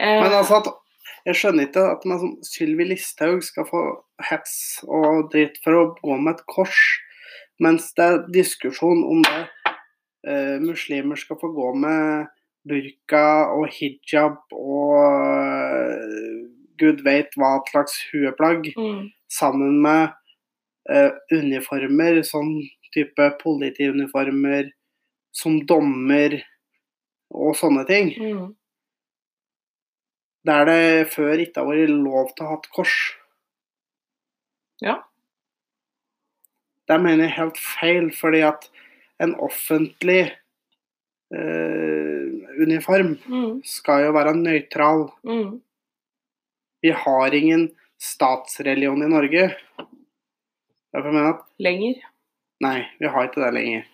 [0.00, 0.70] Eh, Men altså at
[1.26, 3.82] jeg skjønner ikke at man som Sylvi Listhaug skal få
[4.30, 6.78] hets og dritt for å gå med et kors,
[7.62, 9.42] mens det er diskusjon om det
[10.26, 12.30] eh, muslimer skal få gå med
[12.68, 13.26] burka
[13.56, 16.42] og hijab og uh,
[16.78, 20.14] gud veit hva slags hueplagg, mm, sammen med
[20.90, 22.54] uh, uniformer, sånn
[22.94, 24.70] type politiuniformer,
[25.34, 26.38] som dommer
[27.32, 28.12] og sånne ting.
[28.20, 28.50] mm.
[30.46, 32.94] Der det før ikke har vært lov til å ha et kors.
[34.82, 34.96] Ja.
[36.90, 38.66] Det mener jeg helt feil, fordi at
[39.22, 40.22] en offentlig
[41.32, 42.24] eh,
[42.64, 45.10] uniform Mm, skal jo være nøytral.
[45.24, 45.60] mm.
[46.82, 47.68] Vi har ingen
[48.02, 49.44] statsreligion i Norge.
[50.92, 52.00] Derfor mener jeg at Lenger.
[52.60, 53.84] nei, vi har ikke det lenger.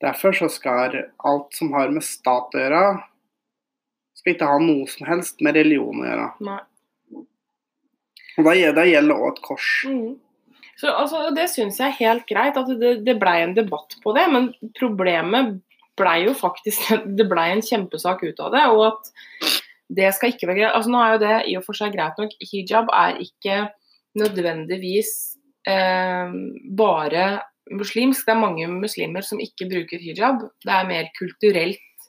[0.00, 2.84] Derfor så skal alt som har med stat å gjøre,
[4.24, 6.28] skal ikke ha noe som helst med religion å gjøre.
[6.48, 6.60] Nei.
[8.34, 9.68] Og da det gjelder også et kors.
[9.86, 10.14] Mm.
[10.80, 14.14] Så altså, Det syns jeg er helt greit, at det, det blei en debatt på
[14.16, 14.24] det.
[14.32, 15.60] Men problemet
[15.98, 16.88] blei jo faktisk
[17.20, 18.64] Det blei en kjempesak ut av det.
[18.72, 19.12] Og at
[19.94, 20.74] det skal ikke være greit.
[20.74, 22.34] Altså Nå er jo det i og for seg greit nok.
[22.40, 23.60] Hijab er ikke
[24.18, 25.10] nødvendigvis
[25.68, 26.34] eh,
[26.78, 27.26] bare
[27.70, 28.24] muslimsk.
[28.24, 30.48] Det er mange muslimer som ikke bruker hijab.
[30.64, 32.08] Det er mer kulturelt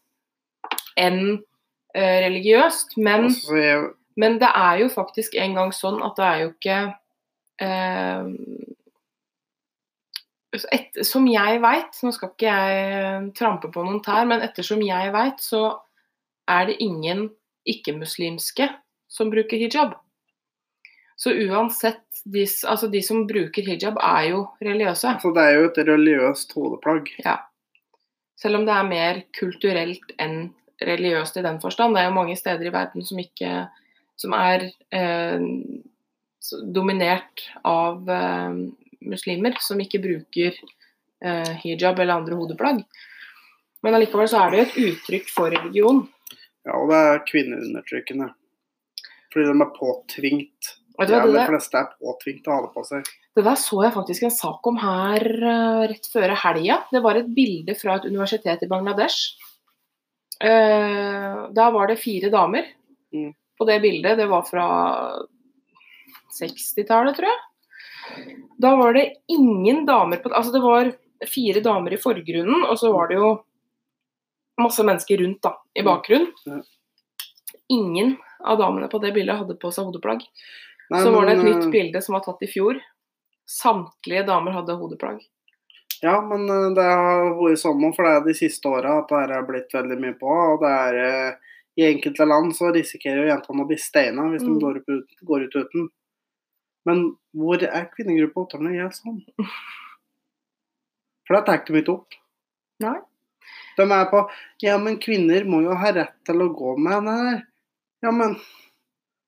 [0.95, 1.43] enn
[1.95, 2.97] religiøst.
[2.97, 3.84] Men, Altså, jeg,
[4.19, 6.79] men det er jo faktisk en gang sånn at det er jo ikke
[7.63, 8.29] eh,
[10.71, 15.12] et, Som jeg veit, nå skal ikke jeg trampe på noen tær, men ettersom jeg
[15.15, 15.67] veit, så
[16.47, 17.27] er det ingen
[17.67, 18.69] ikke-muslimske
[19.12, 19.95] som bruker hijab.
[21.15, 25.15] Så uansett, de, altså de som bruker hijab, er jo religiøse.
[25.23, 27.12] Så det er jo et religiøst hodeplagg.
[27.23, 27.38] Ja.
[28.39, 31.96] Selv om det er mer kulturelt enn religiøst i den forstand.
[31.96, 33.66] Det er jo mange steder i verden som ikke
[34.20, 35.42] som er eh,
[36.76, 38.58] dominert av eh,
[39.06, 42.84] muslimer, som ikke bruker eh, hijab eller andre hodeplagg.
[43.86, 46.06] Men allikevel så er det jo et uttrykk for religion.
[46.66, 48.32] Ja, og det er kvinneundertrykkende.
[49.34, 50.72] Fordi de er påtvingt.
[50.96, 53.10] Vet du De hva, det, der, fleste er påtvingt å ha det på seg.
[53.36, 56.80] det der så jeg faktisk en sak om her eh, rett før helga.
[56.90, 59.36] Det var et bilde fra et universitet i Bangladesh.
[60.43, 62.65] Eh, da var det fire damer
[63.13, 63.34] Mm.
[63.58, 64.17] på det bildet.
[64.17, 64.65] Det var fra
[66.39, 68.36] 60-tallet, tror jeg.
[68.62, 70.91] Da var det ingen damer på Altså det var
[71.26, 73.30] fire damer i forgrunnen, og så var det jo
[74.62, 76.32] masse mennesker rundt da, i bakgrunnen.
[76.45, 76.60] Ja.
[77.69, 80.21] Ingen av damene på det bildet hadde på seg hodeplagg.
[80.91, 82.78] Nei, Så var det et men, nytt eh, bilde som var tatt i fjor.
[83.50, 85.24] Samtlige damer hadde hodeplagg.
[86.03, 89.36] Ja, men eh, det har vært sånn for det er de siste åra at det
[89.38, 90.31] er blitt veldig mye på.
[90.53, 94.43] Og det er eh, I enkelte land så risikerer jo jentene å bli steina hvis
[94.45, 94.53] Mm.
[94.53, 95.89] de går ut, går ut uten.
[96.86, 97.01] Men
[97.34, 99.19] hvor er kvinnegruppa åtterne gjør sånn?
[101.25, 102.13] For det tar ikke opp.
[102.84, 102.99] Nei.
[103.77, 104.21] De er på
[104.63, 107.41] Ja, men kvinner må jo ha rett til å gå med den her.
[108.05, 108.36] Ja, men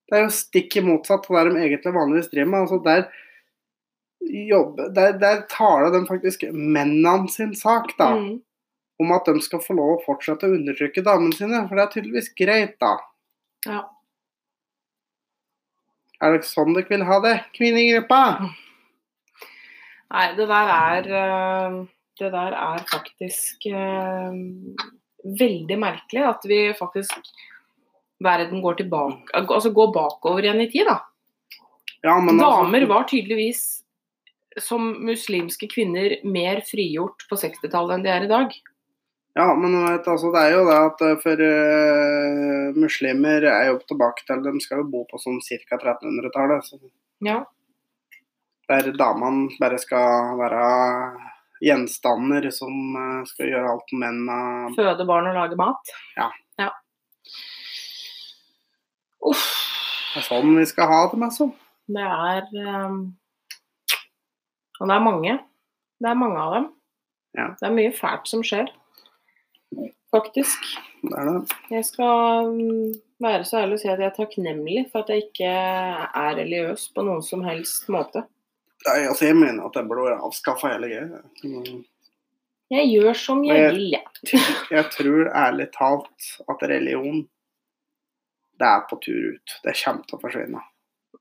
[0.07, 2.61] det er jo stikk i motsatt av det de egentlig vanligvis driver med.
[2.61, 3.07] Altså, der
[4.19, 8.13] jobber Der, der taler de faktisk mennene sin sak, da.
[8.15, 8.39] Mm.
[8.99, 11.61] Om at de skal få lov å fortsette å undertrykke damene sine.
[11.67, 12.95] For det er tydeligvis greit, da.
[13.67, 13.83] Ja.
[16.17, 18.21] Er det sånn dere vil ha det, kvinnegruppa?
[20.07, 21.75] Nei, det der er eh,
[22.17, 24.37] Det der er faktisk eh,
[25.41, 27.33] veldig merkelig at vi faktisk
[28.23, 31.01] Verden går tilbake Altså går bakover igjen i tid, da.
[32.01, 33.61] Ja, men Damer altså, var tydeligvis
[34.63, 38.55] som muslimske kvinner mer frigjort på 60-tallet enn de er i dag.
[39.37, 43.75] Ja, men vet, altså, det er jo det at eh, for uh, muslimer er jo
[43.85, 45.77] tilbake til De skal jo bo på sånn ca.
[45.77, 46.65] 1300-tallet.
[46.65, 46.79] Så
[47.25, 47.43] Ja.
[48.67, 50.63] der damene bare skal være
[51.61, 55.93] gjenstander som uh, skal gjøre alt mennene Føde barn og lage mat.
[56.17, 56.31] Ja.
[56.57, 56.71] ja.
[59.21, 59.45] Uff.
[60.17, 61.51] Det er sånn vi skal ha det, altså.
[61.93, 62.47] Det er
[62.89, 63.01] um,
[64.79, 65.37] Og det er mange.
[66.01, 66.67] Det er mange av dem.
[67.37, 67.47] Ja.
[67.59, 68.69] Det er mye fælt som skjer.
[70.13, 70.63] Faktisk.
[71.03, 71.57] Det er det.
[71.73, 75.25] Jeg skal um, være så ærlig å si at jeg er takknemlig for at jeg
[75.27, 78.23] ikke er religiøs på noen som helst måte.
[78.87, 81.21] Nei, altså, jeg mener at det burde avskaffa hele greia.
[81.43, 81.81] Mm.
[82.71, 84.39] Jeg gjør som jeg Jeg- vil, jeg.
[84.71, 87.21] Jeg tror ærlig talt at religion,
[88.59, 89.59] det er på tur ut.
[89.63, 90.61] Det kommer til å forsvinne.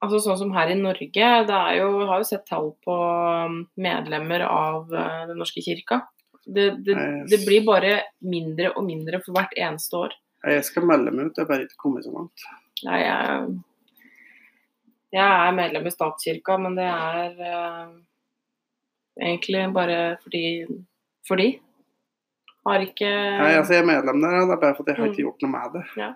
[0.05, 2.97] Altså Sånn som her i Norge, det er jo, vi har jo sett tall på
[3.47, 6.03] um, medlemmer av uh, Den norske kirka.
[6.47, 6.95] Det, det,
[7.31, 10.13] det blir bare mindre og mindre for hvert eneste år.
[10.47, 12.45] Jeg skal melde meg ut, jeg har bare ikke kommet så langt.
[12.87, 13.57] Nei, jeg,
[15.17, 17.95] jeg er medlem i statskirka, men det er uh,
[19.19, 20.45] egentlig bare fordi
[21.27, 21.49] fordi.
[22.67, 25.23] Har ikke Nei, altså, jeg er medlem der, det er bare fordi jeg har ikke
[25.23, 25.27] Mm.
[25.27, 25.83] gjort noe med det.
[25.99, 26.09] Ja,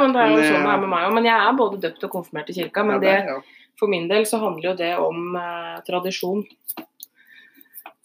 [0.00, 1.14] men det er jo sånn det er med meg òg.
[1.14, 2.82] Men jeg er både døpt og konfirmert i kirka.
[2.82, 3.42] Men Ja, det,
[3.78, 6.42] for min del så handler jo det om eh, tradisjon.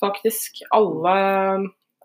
[0.02, 0.62] Faktisk.
[0.78, 1.16] Alle,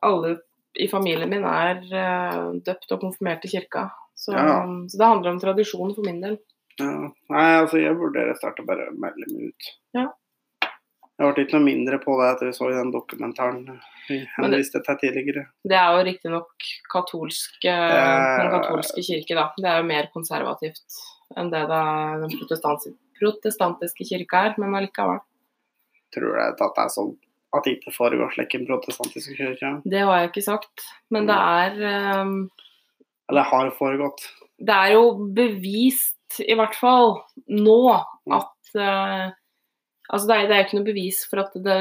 [0.02, 0.34] alle
[0.76, 3.88] i familien min er eh, døpt og konfirmert i kirka.
[4.16, 4.62] Så, Ja.
[4.88, 6.38] så det handler om tradisjon for min del.
[6.80, 7.10] Ja.
[7.32, 9.68] Nei, altså jeg vurderer snart å bare melde meg ut.
[9.96, 10.06] Ja.
[11.18, 13.62] Jeg ble ikke noe mindre på det etter vi så i den dokumentaren
[14.08, 15.46] vi Men det- henviste til tidligere.
[15.64, 19.46] Det er jo riktignok katolske, Eh, den katolske kirke, da.
[19.56, 20.98] Det er jo mer konservativt
[21.36, 21.80] enn det det
[22.20, 25.20] den protestans- protestantiske kirka er, men allikevel.
[26.14, 27.16] Tror du at det er sånn
[27.56, 29.80] at det ikke foregår slik i den protestantiske kirka?
[29.88, 32.50] Det har jeg ikke sagt, men det er um,
[33.30, 34.20] Eller har foregått?
[34.60, 38.36] Det er jo bevist, i hvert fall nå, Mm.
[38.36, 39.30] at, eh,
[40.10, 41.78] Altså, det er, det er ikke noe bevis for at det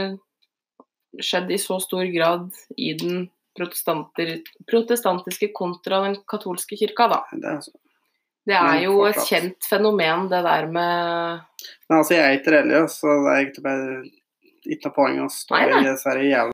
[1.24, 7.22] skjedde i så stor grad i den protestantiske kontra den katolske kirka, da.
[7.32, 7.80] Det er, altså-
[8.46, 11.40] Det er jo jo et kjent fenomen, det der med
[11.90, 14.04] Nei, altså, jeg er ikke religiøs, så det er bare
[14.66, 15.80] ikke noe poeng å stå Nei, nei.
[15.80, 16.52] i disse jævla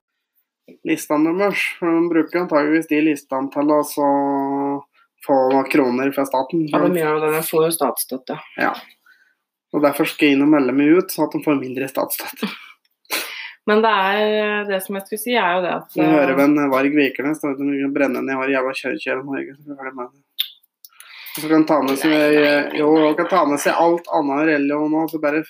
[0.88, 1.64] listene deres.
[1.80, 4.08] De bruker antageligvis de listene til å så
[5.26, 5.36] få
[5.70, 6.64] kroner fra staten.
[6.70, 7.30] Ja, de gjør av det.
[7.36, 8.38] De får jo statsstøtte.
[8.56, 8.72] Ja.
[9.72, 12.48] Og Derfor skal jeg inn og melde meg ut, sånn at de får mindre statsstøtte.
[13.68, 16.44] Men det er det som jeg skulle si, er jo det at Så hører vi
[16.44, 19.54] en Varg Vikernes, da du, kan brenne ned hver jævla kjørekjøl i Norge.
[19.60, 20.16] Så blir med.
[21.38, 22.80] Så kan ta med seg Nei, nei, nei.
[22.82, 25.44] jo, kan ta med seg alt annet religion òg, så bare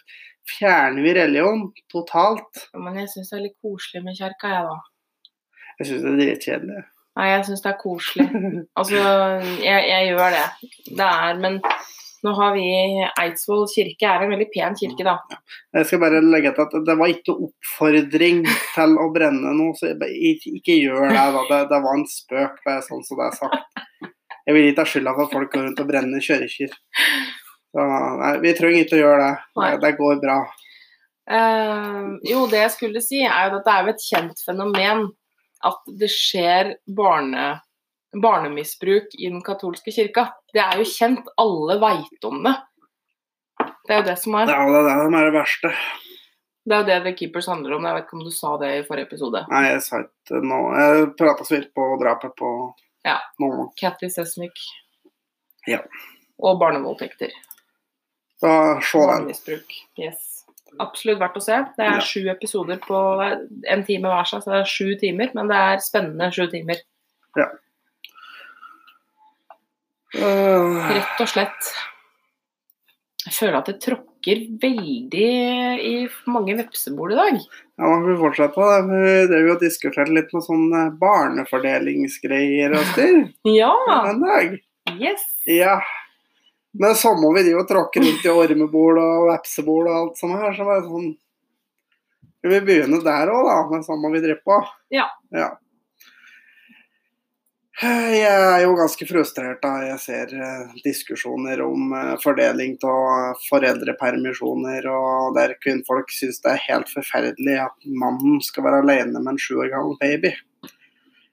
[0.46, 2.66] fjerner vi religion totalt.
[2.78, 5.32] Men jeg syns det er litt koselig med kjerka, jeg, da.
[5.80, 6.84] Jeg syns det er dritkjedelig.
[7.18, 8.28] Nei, jeg syns det er koselig.
[8.78, 9.00] Altså,
[9.64, 10.46] jeg, jeg gjør det.
[11.00, 11.58] Det er Men
[12.22, 12.64] nå har vi
[13.20, 15.40] Eidsvoll kirke, er en veldig pen kirke, da.
[15.74, 19.90] Jeg skal bare legge til at det var ikke oppfordring til å brenne noe, så
[19.92, 21.26] ikke, ikke gjør det.
[21.36, 21.44] da.
[21.50, 23.86] Det, det var en spøk, bare sånn som det er sagt.
[24.42, 26.76] Jeg vil ikke ha skylda for at folk går rundt og brenner kirker.
[28.42, 29.34] Vi trenger ikke å gjøre det.
[29.58, 30.38] Det, det går bra.
[31.30, 35.04] Uh, jo, det jeg skulle si, er jo at det er jo et kjent fenomen
[35.62, 37.60] at det skjer barne,
[38.20, 40.28] barnemisbruk i den katolske kirka.
[40.52, 41.26] Det er jo kjent.
[41.40, 42.54] Alle veit om det.
[43.86, 44.46] Det er jo det som er.
[44.52, 45.70] Ja, det er det som er det verste.
[46.62, 47.84] Det er jo det The Keepers handler om.
[47.88, 49.40] Jeg vet ikke om du sa det i forrige episode.
[49.50, 50.74] Nei, jeg sa ikke noe.
[50.78, 52.50] Jeg prata så vidt på drapet på
[53.04, 53.16] Ja.
[53.42, 53.70] noen.
[53.80, 54.60] Cathy Sesnik.
[55.66, 55.80] Ja.
[56.38, 57.30] Og barnevoldtekter.
[58.42, 59.62] Så se den.
[59.98, 60.28] Yes.
[60.80, 61.58] Absolutt verdt å se.
[61.76, 62.00] Det er Ja.
[62.00, 62.98] sju episoder på
[63.68, 65.30] en time hver seg, så det er sju timer.
[65.34, 66.76] Men det er spennende sju timer.
[67.38, 67.50] Øh,
[70.14, 71.70] Rett og slett.
[73.22, 75.28] Jeg føler at det tråkker veldig
[75.86, 75.92] i
[76.30, 77.36] mange vepsebol i dag.
[77.78, 78.54] Ja, man får fortsette.
[78.56, 78.80] på det.
[78.90, 83.20] Vi drev jo og diskuterte litt med sånne barnefordelingsgreier og styr
[83.62, 83.72] Ja!
[84.10, 84.56] en dag.
[84.98, 85.22] Yes!
[85.46, 85.78] Ja.
[86.74, 90.38] Men så må vi drive og tråkke rundt i ormebol og vepsebol og alt sånt
[90.40, 91.10] her, så bare det sånn
[92.42, 93.56] Skal vi begynne der òg, da?
[93.70, 94.56] Men så må vi drive på.
[94.90, 95.04] Ja.
[95.30, 95.52] ja.
[97.80, 104.86] Jeg er jo ganske frustrert da jeg ser eh, diskusjoner om eh, fordeling av foreldrepermisjoner,
[104.92, 109.40] og der kvinnfolk syns det er helt forferdelig at mannen skal være alene med en
[109.40, 110.34] sju år gammel baby.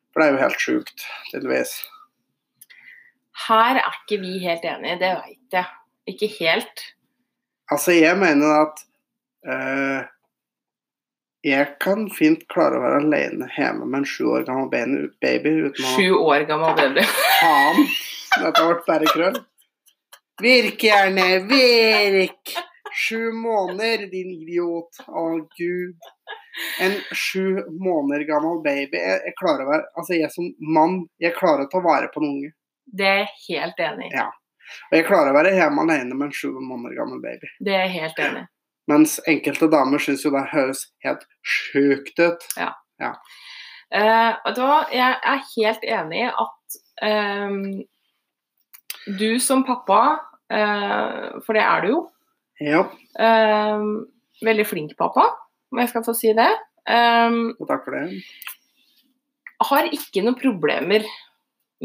[0.10, 1.76] For det er jo helt sjukt, tydeligvis.
[3.50, 5.76] Her er ikke vi helt enige, det veit jeg.
[6.10, 6.86] Ikke helt.
[7.70, 8.82] Altså, jeg mener at
[9.46, 10.08] eh,
[11.46, 15.86] jeg kan fint klare å være alene hjemme med en sju år gammel baby, uten
[15.86, 17.06] å Sju år gammel baby.
[17.40, 17.86] Faen!
[18.40, 19.40] Dette ble bare krøll.
[20.44, 22.56] Virk gjerne, virk!
[23.00, 25.00] Sju måneder, din idiot.
[25.08, 25.24] Å,
[25.56, 26.12] gud.
[26.84, 29.00] En sju måneder gammel baby.
[29.00, 32.24] Jeg, jeg klarer å være Altså, jeg som mann, jeg klarer å ta vare på
[32.24, 32.54] en unge.
[32.90, 34.16] Det er jeg helt enig i.
[34.18, 34.28] Ja.
[34.90, 37.52] Og jeg klarer å være hjemme alene med en sju måneder gammel baby.
[37.64, 38.50] Det er jeg helt enig i.
[38.90, 42.48] Mens enkelte damer syns jo det høres helt sjukt ut.
[42.58, 42.72] Ja.
[44.46, 47.60] vet du da, jeg er helt enig i at um,
[49.20, 50.02] du som pappa,
[50.54, 52.00] uh, for det er du jo,
[52.60, 52.82] Ja,
[53.24, 53.94] ehm,
[54.44, 55.30] veldig flink pappa,
[55.72, 56.50] om jeg skal få si det,
[56.90, 58.22] Um, og takk for det.
[59.70, 61.04] har ikke noen problemer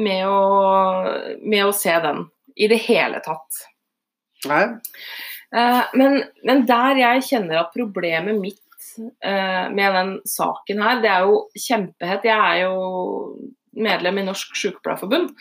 [0.00, 0.38] med å,
[1.42, 2.24] med å se den
[2.56, 3.64] i det hele tatt.
[4.48, 4.64] Nei,
[5.54, 8.62] men, men der jeg kjenner at problemet mitt
[9.22, 12.26] eh, med den saken her, det er jo kjempehett.
[12.26, 12.74] Jeg er jo
[13.74, 15.32] medlem i Norsk Sykepleierforbund.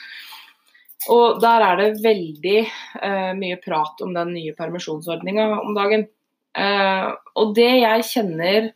[1.12, 6.08] Og der er det veldig eh, mye prat om den nye permisjonsordninga om dagen.
[6.56, 8.70] Eh, og det jeg kjenner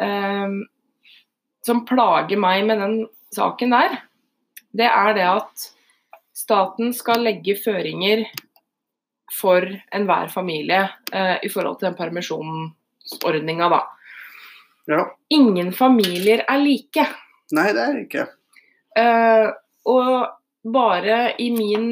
[0.00, 0.56] eh,
[1.66, 2.98] som plager meg med den
[3.34, 4.00] saken der,
[4.76, 5.68] det er det at
[6.36, 8.26] staten skal legge føringer
[9.32, 13.82] for enhver familie eh, i forhold til den permisjonsordninga, da.
[14.92, 15.04] ja.
[15.34, 17.06] Ingen familier er like.
[17.56, 18.26] Nei, det er ikke.
[18.96, 19.48] Eh,
[19.86, 20.12] og
[20.66, 21.90] bare i min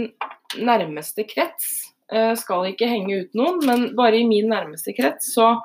[0.59, 5.56] nærmeste krets, eh, skal ikke henge ut noen, men bare i min nærmeste krets så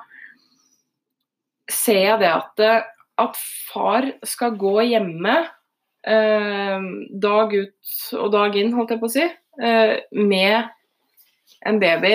[1.70, 2.62] ser jeg det at,
[3.22, 3.38] at
[3.70, 5.36] far skal gå hjemme
[6.06, 6.88] eh,
[7.22, 9.26] dag ut og dag inn, holdt jeg på å si,
[9.62, 10.70] eh, med
[11.66, 12.14] en baby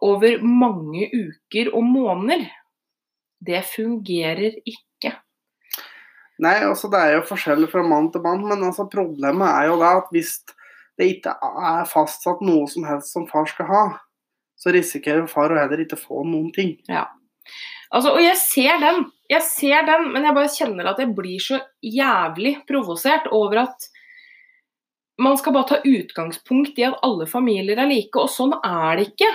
[0.00, 2.46] over mange uker og måneder.
[3.40, 5.14] Det fungerer ikke.
[6.40, 9.78] Nei, altså det er jo forskjellig fra mann til mann, men altså problemet er jo
[9.80, 10.38] da at hvis
[11.00, 13.84] det ikke er fastsatt noe som helst som far skal ha,
[14.60, 16.74] så risikerer far å heller ikke få noen ting.
[16.88, 17.06] Ja.
[17.90, 21.40] Altså, og jeg ser den, jeg ser den, men jeg bare kjenner at jeg blir
[21.42, 23.88] så jævlig provosert over at
[25.20, 29.10] man skal bare ta utgangspunkt i at alle familier er like, og sånn er det
[29.12, 29.30] ikke.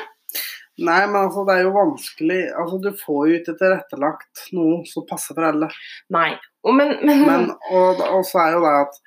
[0.76, 5.06] Nei, men altså, det er jo vanskelig Altså, du får jo ikke tilrettelagt noe som
[5.08, 5.70] passer for alle.
[6.12, 6.34] Nei.
[6.68, 9.00] Og men, men, Men, og, og så er jo det at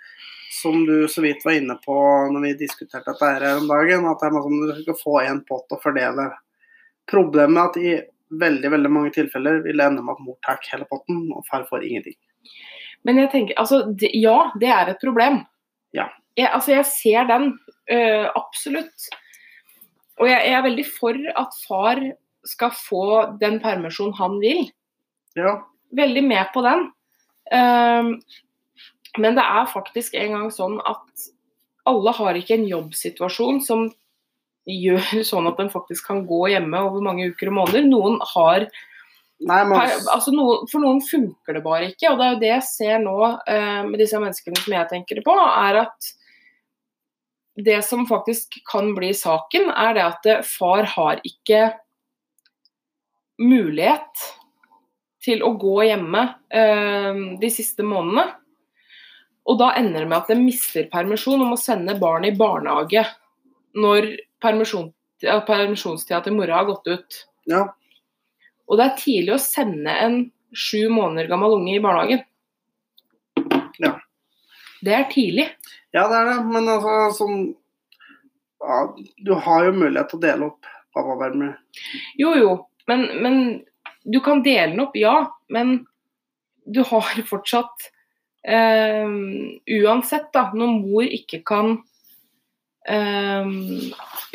[0.58, 1.94] som du så vidt var inne på
[2.32, 5.42] når vi diskuterte dette her om dagen, at det er som du skal få én
[5.46, 6.30] pott og fordele.
[7.10, 7.92] Problemet er at i
[8.40, 11.66] veldig veldig mange tilfeller vil det ende med at mor tar hele potten, og far
[11.68, 12.16] får ingenting.
[13.04, 15.44] men jeg tenker Altså, ja, det er et problem.
[15.92, 16.08] Ja.
[16.38, 17.50] Jeg, altså, jeg ser den.
[17.90, 19.08] øh, absolutt.
[20.18, 22.02] Og jeg, jeg er veldig for at far
[22.46, 23.04] skal få
[23.40, 24.68] den permisjonen han vil.
[25.38, 25.58] Ja,
[25.94, 26.88] veldig med på den.
[27.52, 28.10] Um,
[29.18, 31.28] men det er faktisk en gang sånn at
[31.88, 33.86] alle har ikke en jobbsituasjon som
[34.68, 37.88] gjør sånn at de faktisk kan gå hjemme over mange uker og måneder.
[37.88, 38.68] Noen har
[39.38, 42.10] Nei, men per, altså noen, For noen funker det bare ikke.
[42.10, 45.20] Og det er jo det jeg ser nå eh, med disse menneskene som jeg tenker
[45.22, 46.08] på, er at
[47.64, 51.62] det som faktisk kan bli saken, er det at eh, far har ikke
[53.42, 54.26] mulighet
[55.24, 56.22] til å gå hjemme
[56.54, 58.28] eh, de siste månedene.
[59.48, 63.04] Og da ender det med at de mister permisjon og må sende barnet i barnehage
[63.78, 64.10] når
[64.42, 64.90] permisjon,
[65.22, 67.20] permisjonstida til mora har gått ut.
[67.50, 67.66] ja.
[68.68, 70.18] Og det er tidlig å sende en
[70.52, 72.20] sju måneder gammel unge i barnehagen.
[74.84, 75.48] Det er tidlig.
[75.96, 77.38] ja, det er det, men altså sånn
[78.62, 78.78] ja,
[79.24, 81.56] Du har jo mulighet til å dele opp pappapermer.
[82.18, 82.52] Jo, jo,
[82.90, 83.36] men, men
[84.08, 85.16] du kan dele den opp, ja.
[85.52, 85.84] Men
[86.66, 87.88] du har fortsatt
[88.46, 89.06] eh,
[89.78, 91.76] Uansett, da, når mor ikke kan
[92.88, 93.52] eh,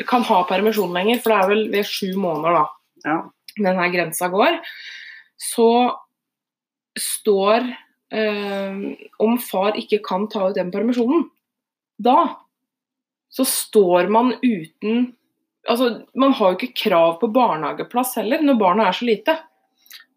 [0.08, 2.64] kan ha permisjon lenger, for det er vel ved sju måneder da
[3.04, 3.18] Ja.
[3.58, 4.60] denne grensa går,
[5.36, 5.68] så
[6.98, 7.66] står
[8.14, 11.24] Om far ikke kan ta ut den permisjonen,
[11.98, 12.44] da
[13.34, 15.12] så står man uten
[15.64, 19.32] Altså, man har jo ikke krav på barnehageplass heller, når barna er så lite.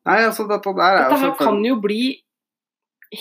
[0.04, 2.02] Nei, altså dette der er Dette her kan jo bli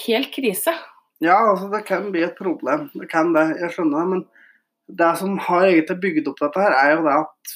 [0.07, 0.75] helt krise.
[1.23, 2.89] Ja, altså det kan bli et problem.
[2.99, 4.09] Det kan det, jeg skjønner det.
[4.11, 7.55] Men det som har egentlig bygd opp dette her, er jo det at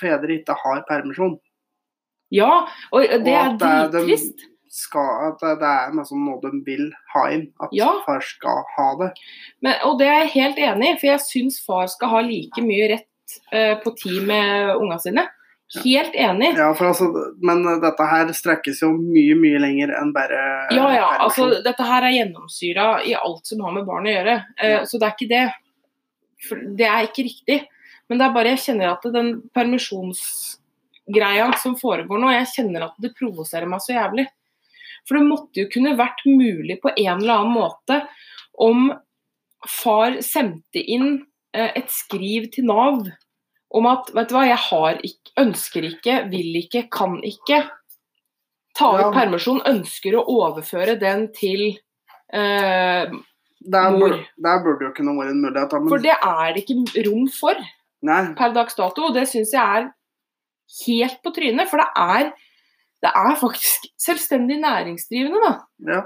[0.00, 1.38] fedre ikke har permisjon.
[2.34, 2.50] Ja,
[2.90, 3.54] og det Og er
[3.94, 4.49] drittrist.
[4.70, 7.48] Skal, at det er liksom noe de vil ha inn.
[7.60, 7.88] At Ja.
[8.06, 9.08] far skal ha det.
[9.60, 12.62] Men, og det er jeg helt enig i, for jeg syns far skal ha like
[12.62, 15.26] mye rett eh, på tid med unga sine.
[15.84, 16.52] Helt enig.
[16.58, 17.08] Ja, for altså,
[17.46, 20.38] men dette her strekkes jo mye, mye lenger enn bare
[20.74, 21.10] Ja, ja.
[21.26, 24.38] Altså, dette her er gjennomsyra i alt som har med barn å gjøre.
[24.58, 24.80] Eh, Ja.
[24.84, 25.44] Så det er ikke det.
[26.48, 27.66] For det er ikke riktig.
[28.08, 32.94] Men det er bare jeg kjenner at den permisjonsgreia som foregår nå, jeg kjenner at
[33.02, 34.26] det provoserer meg så jævlig.
[35.08, 38.00] For det måtte jo kunne vært mulig på en eller annen måte
[38.60, 38.90] om
[39.68, 43.04] far sendte inn eh, et skriv til Nav
[43.70, 47.62] om at vet du hva, jeg har ikke, ønsker ikke, vil ikke, kan ikke
[48.78, 49.10] ta ut Ja.
[49.14, 51.78] permisjon, ønsker å overføre den til
[52.32, 53.12] eh,
[53.60, 54.16] der, mor.
[54.16, 55.72] Burde, der burde jo kunne vært en mulighet.
[55.76, 57.62] Men, For det er det ikke rom for
[58.02, 59.90] Nei, per dags dato, og det syns jeg er
[60.86, 61.68] helt på trynet.
[61.70, 62.30] For det er,
[63.00, 65.52] det er faktisk selvstendig næringsdrivende, da.
[65.94, 66.00] ja.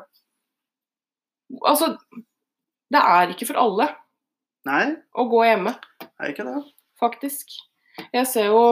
[1.66, 1.92] Altså,
[2.90, 3.88] det er ikke for alle
[4.66, 5.74] Nei, å gå hjemme.
[6.18, 6.62] er ikke det.
[7.00, 7.50] faktisk.
[8.14, 8.62] Jeg ser jo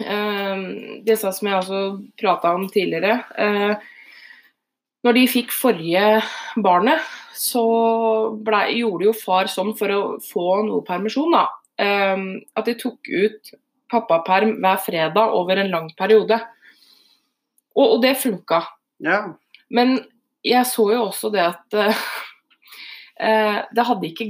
[0.00, 0.62] eh,
[1.06, 1.82] disse som jeg også
[2.20, 3.18] prata om tidligere.
[3.36, 3.74] Eh,
[5.04, 6.22] når de fikk forrige
[6.64, 7.04] barnet,
[7.36, 7.64] så
[8.46, 11.44] ble, gjorde jo far sånn for å få noe permisjon, da.
[11.76, 12.24] Eh,
[12.56, 13.54] at de tok ut
[13.92, 16.40] pappaperm hver fredag over en lang periode.
[17.74, 18.62] Og, og det funka.
[19.04, 19.20] Ja.
[19.74, 19.96] Men
[20.44, 21.76] jeg så jo også det at
[23.20, 24.28] eh, det hadde ikke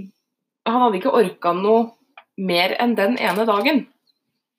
[0.65, 1.91] Han hadde ikke orka noe
[2.41, 3.83] mer enn den ene dagen.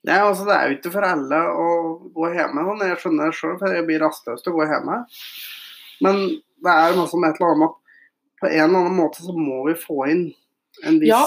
[0.06, 1.70] Nei, altså Det er jo ikke for alle å
[2.14, 2.62] gå hjemme.
[2.68, 2.84] Sånn.
[2.86, 5.00] Jeg skjønner det sjøl, for jeg blir rastløs til å gå hjemme.
[6.06, 6.22] Men
[6.62, 7.74] det er noe som et eller annet
[8.40, 10.24] på en eller annen måte så må vi få inn
[10.84, 11.24] en viss Ja.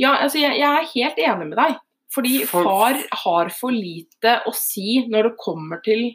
[0.00, 1.78] Ja, altså jeg, jeg er helt enig med deg.
[2.10, 6.06] Fordi For- far har for lite å si når det kommer til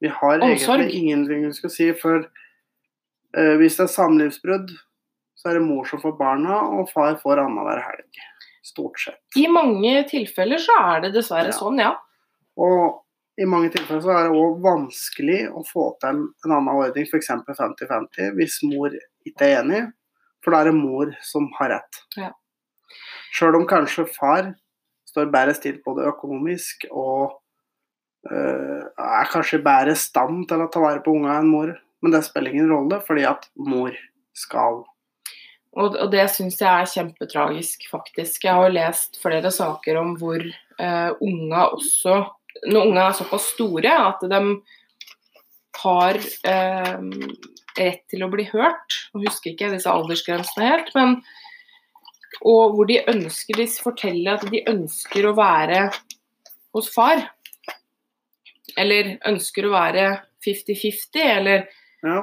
[0.00, 0.80] Vi har Omsorg.
[0.80, 2.24] egentlig ingenting vi skal si, for
[3.36, 4.72] uh, hvis det er samlivsbrudd,
[5.36, 8.22] så er det mor som får barna, og far får annenhver helg.
[8.64, 9.20] Stort sett.
[9.40, 11.56] I mange tilfeller så er det dessverre Ja.
[11.56, 11.94] sånn, ja.
[12.60, 13.04] Og
[13.40, 17.30] i mange tilfeller så er det òg vanskelig å få til en annen ordning, f.eks.
[17.48, 18.92] 50-50, hvis mor
[19.24, 19.80] ikke er enig.
[20.44, 22.02] For da er det mor som har rett.
[22.20, 22.30] Ja.
[23.32, 24.54] Sjøl om kanskje far
[25.08, 27.38] står bedre stilt både økonomisk og
[28.28, 31.72] er kanskje i stand til å ta vare på unga enn mor.
[32.00, 33.92] Men det spiller ingen rolle, fordi at mor
[34.36, 34.82] skal.
[35.78, 38.44] Og, og det syns jeg er kjempetragisk, faktisk.
[38.44, 42.22] Jeg har jo lest flere saker om hvor eh, unga også
[42.66, 44.40] Når unga er såpass store at de
[45.80, 46.16] har
[46.50, 46.96] eh,
[47.78, 48.96] rett til å bli hørt.
[49.14, 51.20] Jeg husker ikke disse aldersgrensene helt, men
[52.40, 55.90] Og hvor de ønsker De forteller at de ønsker å være
[56.74, 57.22] hos far.
[58.80, 60.06] Eller ønsker å være
[60.46, 61.66] 50-50, eller
[62.04, 62.22] Ja.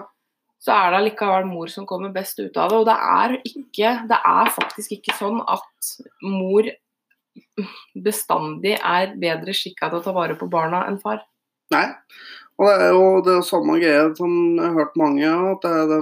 [0.59, 2.77] så er det allikevel mor som kommer best ut av det.
[2.81, 5.91] Og det er, ikke, det er faktisk ikke sånn at
[6.25, 6.65] mor
[8.07, 11.21] bestandig er bedre skikka til å ta vare på barna enn far.
[11.73, 11.85] Nei.
[12.57, 15.73] Og det er jo det er samme greia som jeg har hørt mange, at det
[15.77, 15.99] er de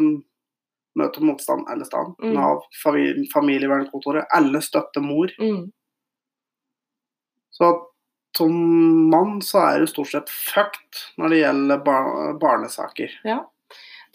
[0.95, 2.13] møter motstand alle steder.
[2.23, 2.33] Mm.
[2.37, 5.33] Nav, famili- familievernkontoret, alle støtter mor.
[5.41, 5.65] Mm.
[7.51, 7.83] Så at
[8.37, 8.55] som
[9.11, 13.13] mann så er du stort sett fucked når det gjelder bar barnesaker.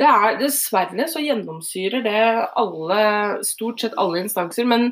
[0.00, 2.20] Det er Dessverre så gjennomsyrer det
[2.60, 3.00] alle,
[3.44, 4.64] stort sett alle instanser.
[4.68, 4.90] Men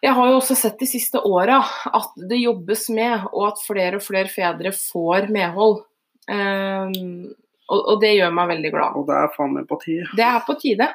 [0.00, 1.58] jeg har jo også sett de siste åra
[1.90, 5.82] at det jobbes med, og at flere og flere fedre får medhold.
[6.30, 7.32] Um,
[7.70, 8.98] og, og det gjør meg veldig glad.
[8.98, 10.06] Og det er faen meg på tide.
[10.18, 10.88] Det er på tide.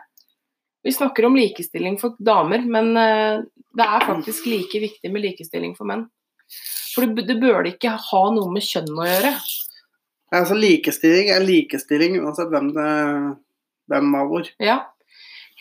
[0.86, 3.40] Vi snakker om likestilling for damer, men eh,
[3.74, 6.04] det er faktisk like viktig med likestilling for menn.
[6.96, 9.34] For det, det burde ikke ha noe med kjønn å gjøre.
[10.36, 12.92] Altså Likestilling er likestilling uansett hvem det
[13.92, 14.50] hvem av hvor.
[14.62, 14.80] Ja,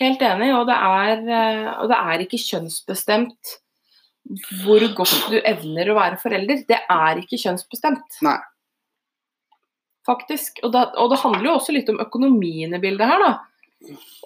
[0.01, 0.51] helt enig.
[0.57, 3.55] Og det er, eh, og det er ikke kjønnsbestemt
[4.65, 6.63] hvor godt du evner å være forelder.
[6.69, 8.21] Det er ikke kjønnsbestemt.
[8.25, 8.39] Nei.
[10.05, 10.63] Faktisk.
[10.65, 13.35] Og, det, og det handler jo også litt om økonomien i bildet her, da.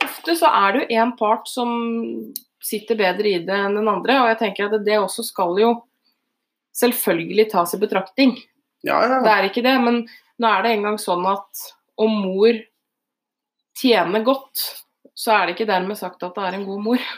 [0.04, 1.70] Ofte så er det jo én part som
[2.62, 5.72] sitter bedre i det enn den andre, og jeg tenker at det også skal jo
[6.79, 8.37] selvfølgelig tas i betraktning.
[8.87, 9.20] Ja, ja.
[9.24, 10.03] Det er ikke det, men
[10.39, 11.68] nå er det engang sånn at
[11.99, 12.59] om mor
[13.79, 14.62] tjener godt,
[15.18, 17.09] så er det ikke dermed sagt at det er en god mor.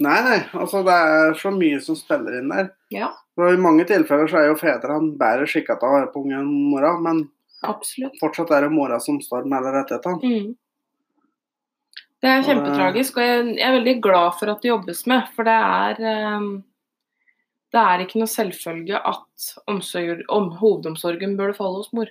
[0.00, 0.38] Nei, nei.
[0.56, 2.72] Altså det er så mye som spiller inn der.
[2.94, 6.24] Ja, For I mange tilfeller så er jo fedrene bedre skikka til å være på
[6.24, 7.26] ungen enn mora, men
[7.66, 8.16] absolutt.
[8.20, 10.18] fortsatt er det mora som står med alle rettighetene.
[10.24, 10.56] Mm.
[12.20, 15.28] Det er kjempetragisk, og jeg, er veldig glad for at det jobbes med.
[15.36, 16.48] For det er eh,
[17.70, 22.08] Det er ikke noe selvfølge at omsorg, om, hovedomsorgen bør falle hos mor.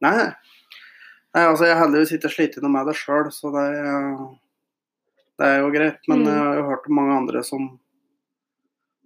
[0.00, 1.44] Nei, nei.
[1.44, 4.08] altså jeg har heldigvis ikke slitt noe med det sjøl, så det er,
[5.38, 6.00] det er jo greit.
[6.08, 6.26] Men Mm.
[6.30, 7.68] jeg har jo hørt om mange andre som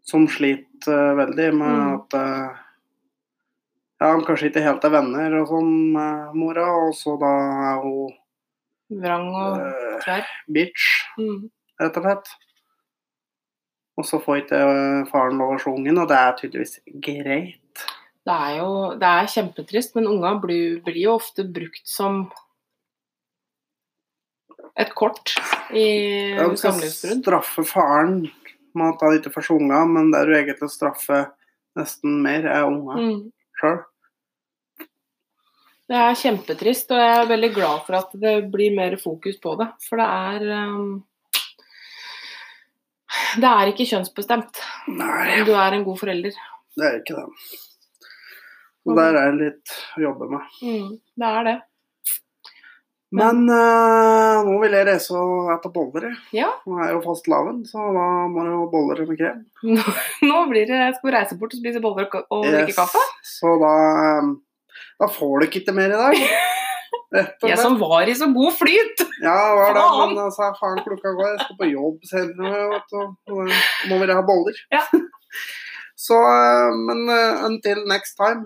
[0.08, 1.94] som sliter eh, veldig med Mm.
[1.98, 2.56] at eh,
[4.00, 7.32] ja, han kanskje ikke helt er venner og sånn med mora, og så da
[7.74, 8.14] er hun
[9.02, 10.24] Vrang og eh, tverr.
[10.48, 10.86] bitch,
[11.18, 11.50] Mm.
[11.80, 12.28] rett og slett.
[13.98, 17.86] Og så får ikke eh, faren lov å se ungen, og det er tydeligvis greit.
[18.28, 18.68] Det er jo
[19.00, 22.26] det er kjempetrist, men unga blir, blir jo ofte brukt som
[24.78, 25.32] et kort
[25.74, 25.86] i
[26.36, 27.22] Ja, du skal samlivsbrudd.
[27.24, 28.20] straffe faren
[28.78, 31.30] med at han ikke får se unga, men det du egentlig straffer
[31.78, 33.32] nesten mer, er unga Mm.
[33.58, 33.80] sjøl.
[35.88, 39.56] Det er kjempetrist, og jeg er veldig glad for at det blir mer fokus på
[39.58, 39.70] det.
[39.88, 41.02] For det er um,
[43.36, 44.60] Det er ikke kjønnsbestemt
[44.96, 46.32] Nei, du er en god forelder.
[46.78, 47.26] det er ikke det.
[48.88, 50.40] Så der er det litt å jobbe med.
[50.64, 51.56] Mm, det er det.
[53.18, 56.10] Men eh, nå vil jeg reise og spise boller.
[56.36, 59.38] Ja, Nå er jo fastelavn, så da må det jo boller med krem.
[60.28, 62.76] nå blir det Skal vi reise bort og spise boller og, drikke Yes.
[62.76, 63.00] kaffe?
[63.24, 63.72] Så da,
[64.04, 66.20] eh, da får du ikke mer i dag.
[67.12, 69.00] Jeg som var i så god flyt!
[69.22, 71.30] Ja, var det, men altså, faen klokka går.
[71.32, 73.38] Jeg skal på jobb senere, vet du.
[73.88, 74.58] Nå vil vi ha boller.
[74.74, 74.82] Ja.
[75.98, 78.44] Så, eh, men eh, until next time.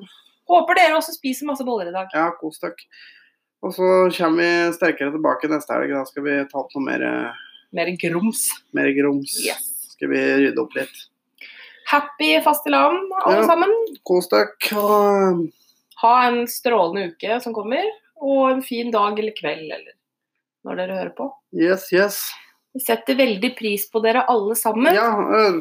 [0.48, 2.08] Håper dere også spiser masse boller i dag.
[2.16, 2.86] Ja, kos dere.
[3.62, 5.92] Og så kommer vi sterkere tilbake neste helg.
[5.94, 7.42] Da skal vi ta opp noe mer, eh,
[7.76, 8.46] Mer grums.
[8.74, 9.36] mer grums.
[9.44, 9.68] Yes.
[9.94, 11.04] Skal vi rydde opp litt.
[11.92, 13.46] Happy fastelavn, alle Ja.
[13.46, 13.70] sammen.
[14.08, 15.48] Kos dere.
[16.02, 17.84] Ha en strålende uke som kommer,
[18.22, 19.92] og en fin dag eller kveld, eller
[20.64, 21.26] når dere hører på.
[21.58, 22.20] yes, yes.
[22.72, 24.94] Vi setter veldig pris på dere alle sammen.
[24.96, 25.58] Ja, eh,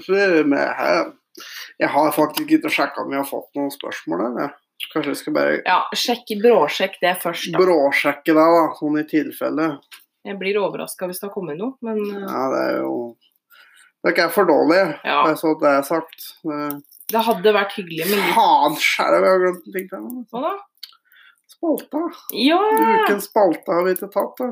[1.80, 4.24] jeg, har faktisk ikke sjekka om vi har fått noen spørsmål.
[4.30, 4.53] Eller?
[4.93, 7.59] Kanskje jeg skal bare Ja, sjekk, bråsjekk det først, da.
[7.59, 9.68] bråsjekke det, da, sånn i tilfelle.
[10.26, 12.95] Jeg blir overraska hvis det har kommet noe, men uh, Ja, det er jo
[14.01, 15.20] Dere er for dårlige, Ja.
[15.28, 16.24] det er så det er sagt.
[16.41, 16.82] Det-
[17.12, 20.05] det hadde vært hyggelig med litt Faen skjære, vi har glemt en ting til.
[20.32, 20.53] Hva da?
[21.62, 22.12] Spalta.
[22.34, 22.59] Ja!
[23.05, 24.39] Ukens spalte har vi ikke tatt.
[24.41, 24.47] da.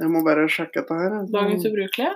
[0.00, 1.16] Jeg må bare sjekke dette her.
[1.34, 2.12] Dagens ubrukelige?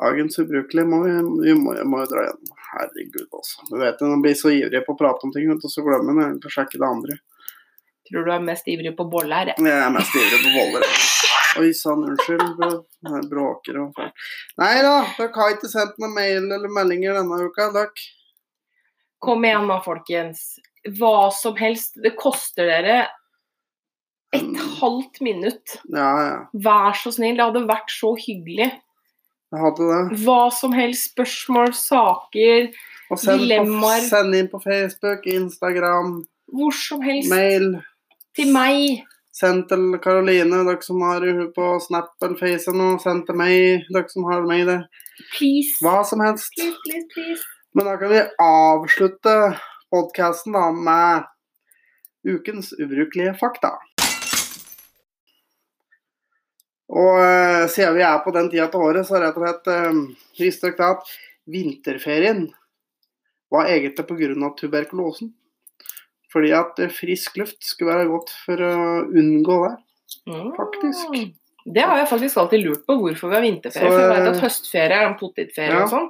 [0.00, 1.12] Dagens ubrukelige må vi,
[1.46, 2.50] vi må, må jo dra igjen.
[2.74, 3.62] Herregud, altså.
[3.70, 5.86] Du vet, Når man blir så ivrig på å prate om ting, vet du, så
[5.86, 7.16] glemmer man egentlig å sjekke det andre.
[8.10, 9.54] Tror du er mest ivrig på boller?
[9.54, 9.64] jeg.
[9.70, 10.90] Er mest ivrig på boller.
[11.62, 12.84] Oi sann, unnskyld.
[13.06, 14.28] Jeg bråker og fælt.
[14.60, 18.08] Nei da, dere har ikke sendt noen mail eller meldinger denne uka, dere.
[19.24, 20.48] Kom igjen da, folkens.
[20.98, 21.94] Hva som helst.
[22.02, 23.04] Det koster dere
[24.34, 25.76] et halvt minutt.
[25.92, 26.34] Ja, ja.
[26.66, 27.36] Vær så snill.
[27.38, 28.70] Det hadde vært så hyggelig.
[29.54, 30.18] Jeg hadde det.
[30.24, 31.12] Hva som helst.
[31.12, 32.68] Spørsmål, saker,
[33.10, 34.00] Og send, på, Dilemmaer.
[34.08, 37.30] send inn på Facebook, Instagram, hvor som helst.
[37.30, 37.76] mail.
[38.34, 39.04] Til meg.
[39.34, 42.98] Send til Karoline, dere som har henne på Snap eller Face eller noe.
[43.02, 44.80] Send til meg, dere som har meg det.
[45.36, 45.78] Please.
[45.82, 46.50] Hva som helst.
[46.54, 47.42] Please, please, please.
[47.74, 49.34] Men da kan vi avslutte
[49.90, 50.54] podkasten
[50.84, 51.24] med
[52.26, 53.74] ukens ubrukelige fakta.
[56.94, 60.02] Og uh, siden vi er på den tida til året, så rett og slett uh,
[60.38, 61.14] visste dere at
[61.50, 62.46] vinterferien
[63.52, 64.50] var egentlig pga.
[64.58, 65.32] tuberkulosen.
[66.34, 68.74] Fordi at eh, frisk luft skulle være godt for å
[69.06, 69.74] unngå det.
[70.56, 71.12] Faktisk.
[71.14, 71.28] Mm.
[71.64, 73.86] Det har jeg faktisk alltid lurt på, hvorfor vi har vinterferie.
[73.86, 75.84] Så, For jeg vet at høstferie er en potetferie ja.
[75.86, 76.08] og sånn.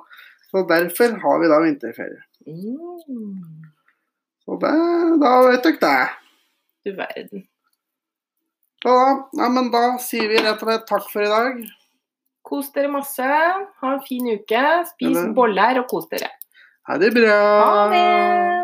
[0.48, 2.22] Så derfor har vi da vinterferie.
[2.48, 3.66] Mm.
[4.44, 4.72] Så det,
[5.22, 5.98] da vet dere det.
[6.84, 7.44] Du verden.
[8.84, 11.60] Så da, ja, men da sier vi rett og slett takk for i dag.
[12.44, 13.24] Kos dere masse.
[13.24, 14.64] Ha en fin uke.
[14.90, 16.28] Spis boller og kos dere.
[16.84, 17.38] Ha det bra.
[17.64, 18.63] Ha det!